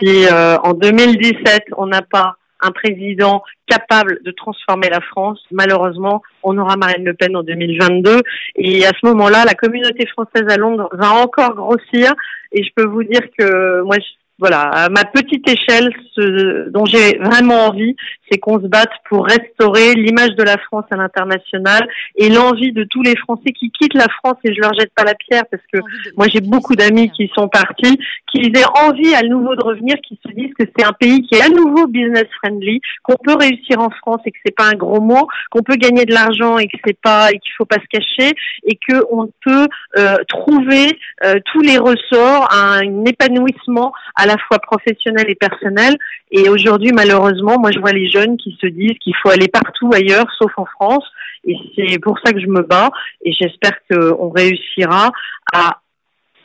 Si 0.00 0.26
euh, 0.26 0.56
en 0.58 0.72
2017, 0.72 1.64
on 1.76 1.86
n'a 1.86 2.02
pas 2.02 2.36
un 2.62 2.70
président 2.70 3.42
capable 3.66 4.20
de 4.24 4.30
transformer 4.30 4.88
la 4.88 5.00
France. 5.00 5.40
Malheureusement, 5.50 6.22
on 6.42 6.56
aura 6.58 6.76
Marine 6.76 7.04
Le 7.04 7.14
Pen 7.14 7.36
en 7.36 7.42
2022. 7.42 8.22
Et 8.56 8.86
à 8.86 8.90
ce 8.90 9.06
moment-là, 9.06 9.44
la 9.44 9.54
communauté 9.54 10.06
française 10.06 10.46
à 10.48 10.56
Londres 10.56 10.88
va 10.92 11.12
encore 11.12 11.54
grossir. 11.54 12.14
Et 12.52 12.62
je 12.62 12.70
peux 12.74 12.86
vous 12.86 13.04
dire 13.04 13.22
que 13.38 13.82
moi, 13.82 13.96
voilà, 14.38 14.62
à 14.64 14.88
ma 14.90 15.04
petite 15.04 15.48
échelle, 15.48 15.90
ce 16.14 16.68
dont 16.68 16.84
j'ai 16.84 17.16
vraiment 17.18 17.68
envie, 17.68 17.96
c'est 18.30 18.38
qu'on 18.38 18.60
se 18.60 18.66
batte 18.66 18.92
pour 19.08 19.24
restaurer 19.24 19.94
l'image 19.94 20.34
de 20.36 20.42
la 20.42 20.58
France 20.58 20.84
à 20.90 20.96
l'international 20.96 21.88
et 22.16 22.28
l'envie 22.28 22.72
de 22.72 22.84
tous 22.84 23.02
les 23.02 23.16
Français 23.16 23.52
qui 23.58 23.70
quittent 23.70 23.94
la 23.94 24.08
France, 24.08 24.36
et 24.44 24.54
je 24.54 24.60
leur 24.60 24.74
jette 24.74 24.92
pas 24.94 25.04
la 25.04 25.14
pierre 25.14 25.44
parce 25.50 25.62
que 25.72 25.78
moi 26.16 26.26
j'ai 26.30 26.40
beaucoup 26.40 26.74
d'amis 26.74 27.10
qui 27.10 27.30
sont 27.34 27.48
partis, 27.48 27.98
qu'ils 28.30 28.56
aient 28.58 28.80
envie 28.84 29.14
à 29.14 29.22
nouveau 29.22 29.54
de 29.56 29.62
revenir, 29.62 29.96
qui 30.06 30.18
se 30.26 30.32
disent 30.32 30.52
que 30.58 30.64
c'est 30.76 30.84
un 30.84 30.92
pays 30.92 31.22
qui 31.22 31.36
est 31.36 31.42
à 31.42 31.48
nouveau 31.48 31.86
business 31.86 32.26
friendly, 32.42 32.80
qu'on 33.02 33.16
peut 33.16 33.36
réussir 33.38 33.80
en 33.80 33.90
France 33.90 34.20
et 34.26 34.32
que 34.32 34.38
c'est 34.44 34.54
pas 34.54 34.68
un 34.68 34.76
gros 34.76 35.00
mot, 35.00 35.26
qu'on 35.50 35.62
peut 35.62 35.76
gagner 35.76 36.04
de 36.04 36.12
l'argent 36.12 36.58
et 36.58 36.66
que 36.66 36.76
c'est 36.84 37.00
pas 37.00 37.30
et 37.30 37.38
qu'il 37.38 37.52
faut 37.56 37.64
pas 37.64 37.76
se 37.76 37.88
cacher 37.90 38.34
et 38.64 38.78
que 38.86 39.02
on 39.10 39.28
peut 39.44 39.66
euh, 39.96 40.16
trouver 40.28 40.98
euh, 41.24 41.36
tous 41.52 41.60
les 41.60 41.78
ressorts, 41.78 42.52
un 42.52 43.04
épanouissement 43.04 43.92
à 44.14 44.25
la 44.26 44.36
fois 44.48 44.58
professionnel 44.58 45.26
et 45.28 45.34
personnel. 45.34 45.96
Et 46.30 46.48
aujourd'hui, 46.48 46.92
malheureusement, 46.92 47.58
moi 47.58 47.70
je 47.70 47.78
vois 47.78 47.92
les 47.92 48.10
jeunes 48.10 48.36
qui 48.36 48.56
se 48.60 48.66
disent 48.66 48.98
qu'il 49.00 49.14
faut 49.22 49.30
aller 49.30 49.48
partout 49.48 49.90
ailleurs, 49.92 50.26
sauf 50.38 50.52
en 50.56 50.66
France. 50.66 51.04
Et 51.44 51.56
c'est 51.76 51.98
pour 51.98 52.18
ça 52.24 52.32
que 52.32 52.40
je 52.40 52.46
me 52.46 52.62
bats. 52.62 52.90
Et 53.24 53.32
j'espère 53.32 53.72
qu'on 53.90 54.30
réussira 54.30 55.12
à 55.52 55.78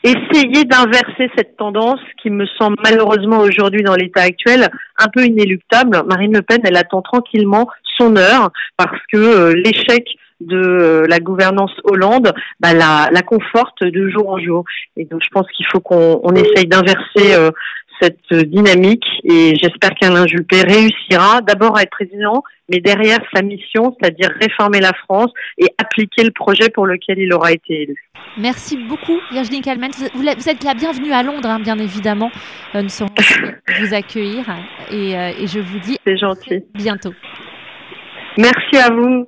essayer 0.03 0.63
d'inverser 0.65 1.29
cette 1.35 1.57
tendance 1.57 1.99
qui 2.21 2.29
me 2.29 2.45
semble 2.57 2.77
malheureusement 2.83 3.39
aujourd'hui 3.39 3.83
dans 3.83 3.95
l'état 3.95 4.21
actuel 4.21 4.67
un 4.97 5.07
peu 5.13 5.25
inéluctable. 5.25 6.01
Marine 6.07 6.33
Le 6.33 6.41
Pen, 6.41 6.59
elle 6.63 6.77
attend 6.77 7.01
tranquillement 7.01 7.67
son 7.97 8.15
heure 8.15 8.51
parce 8.77 8.99
que 9.11 9.17
euh, 9.17 9.53
l'échec 9.53 10.05
de 10.41 10.57
euh, 10.57 11.05
la 11.07 11.19
gouvernance 11.19 11.71
Hollande 11.83 12.33
bah, 12.59 12.73
la, 12.73 13.09
la, 13.11 13.21
conforte 13.21 13.83
de 13.83 14.09
jour 14.09 14.29
en 14.29 14.39
jour. 14.39 14.63
Et 14.97 15.05
donc 15.05 15.21
je 15.23 15.29
pense 15.31 15.47
qu'il 15.55 15.65
faut 15.71 15.79
qu'on 15.79 16.33
essaye 16.35 16.67
d'inverser 16.67 17.33
euh, 17.33 17.51
cette 18.01 18.33
dynamique 18.33 19.05
et 19.23 19.53
j'espère 19.61 19.91
qu'Alain 19.91 20.25
Juppé 20.25 20.61
réussira 20.61 21.41
d'abord 21.41 21.77
à 21.77 21.83
être 21.83 21.91
président, 21.91 22.43
mais 22.69 22.79
derrière 22.79 23.19
sa 23.33 23.41
mission, 23.41 23.95
c'est-à-dire 23.99 24.31
réformer 24.41 24.79
la 24.79 24.93
France 25.05 25.31
et 25.57 25.67
appliquer 25.77 26.23
le 26.23 26.31
projet 26.31 26.69
pour 26.69 26.87
lequel 26.87 27.19
il 27.19 27.31
aura 27.33 27.51
été 27.51 27.83
élu. 27.83 28.09
Merci 28.37 28.77
beaucoup 28.77 29.19
Virginie 29.31 29.61
Kalman. 29.61 29.91
Vous 30.15 30.49
êtes 30.49 30.63
la 30.63 30.73
bienvenue 30.73 31.11
à 31.11 31.21
Londres, 31.21 31.49
hein, 31.49 31.59
bien 31.59 31.77
évidemment. 31.77 32.31
Euh, 32.75 32.81
nous 32.81 32.89
serons 32.89 33.09
vous 33.79 33.93
accueillir 33.93 34.45
et, 34.91 35.15
euh, 35.15 35.31
et 35.39 35.47
je 35.47 35.59
vous 35.59 35.79
dis 35.79 35.97
gentil. 36.17 36.63
bientôt. 36.73 37.13
Merci 38.37 38.77
à 38.77 38.91
vous. 38.91 39.27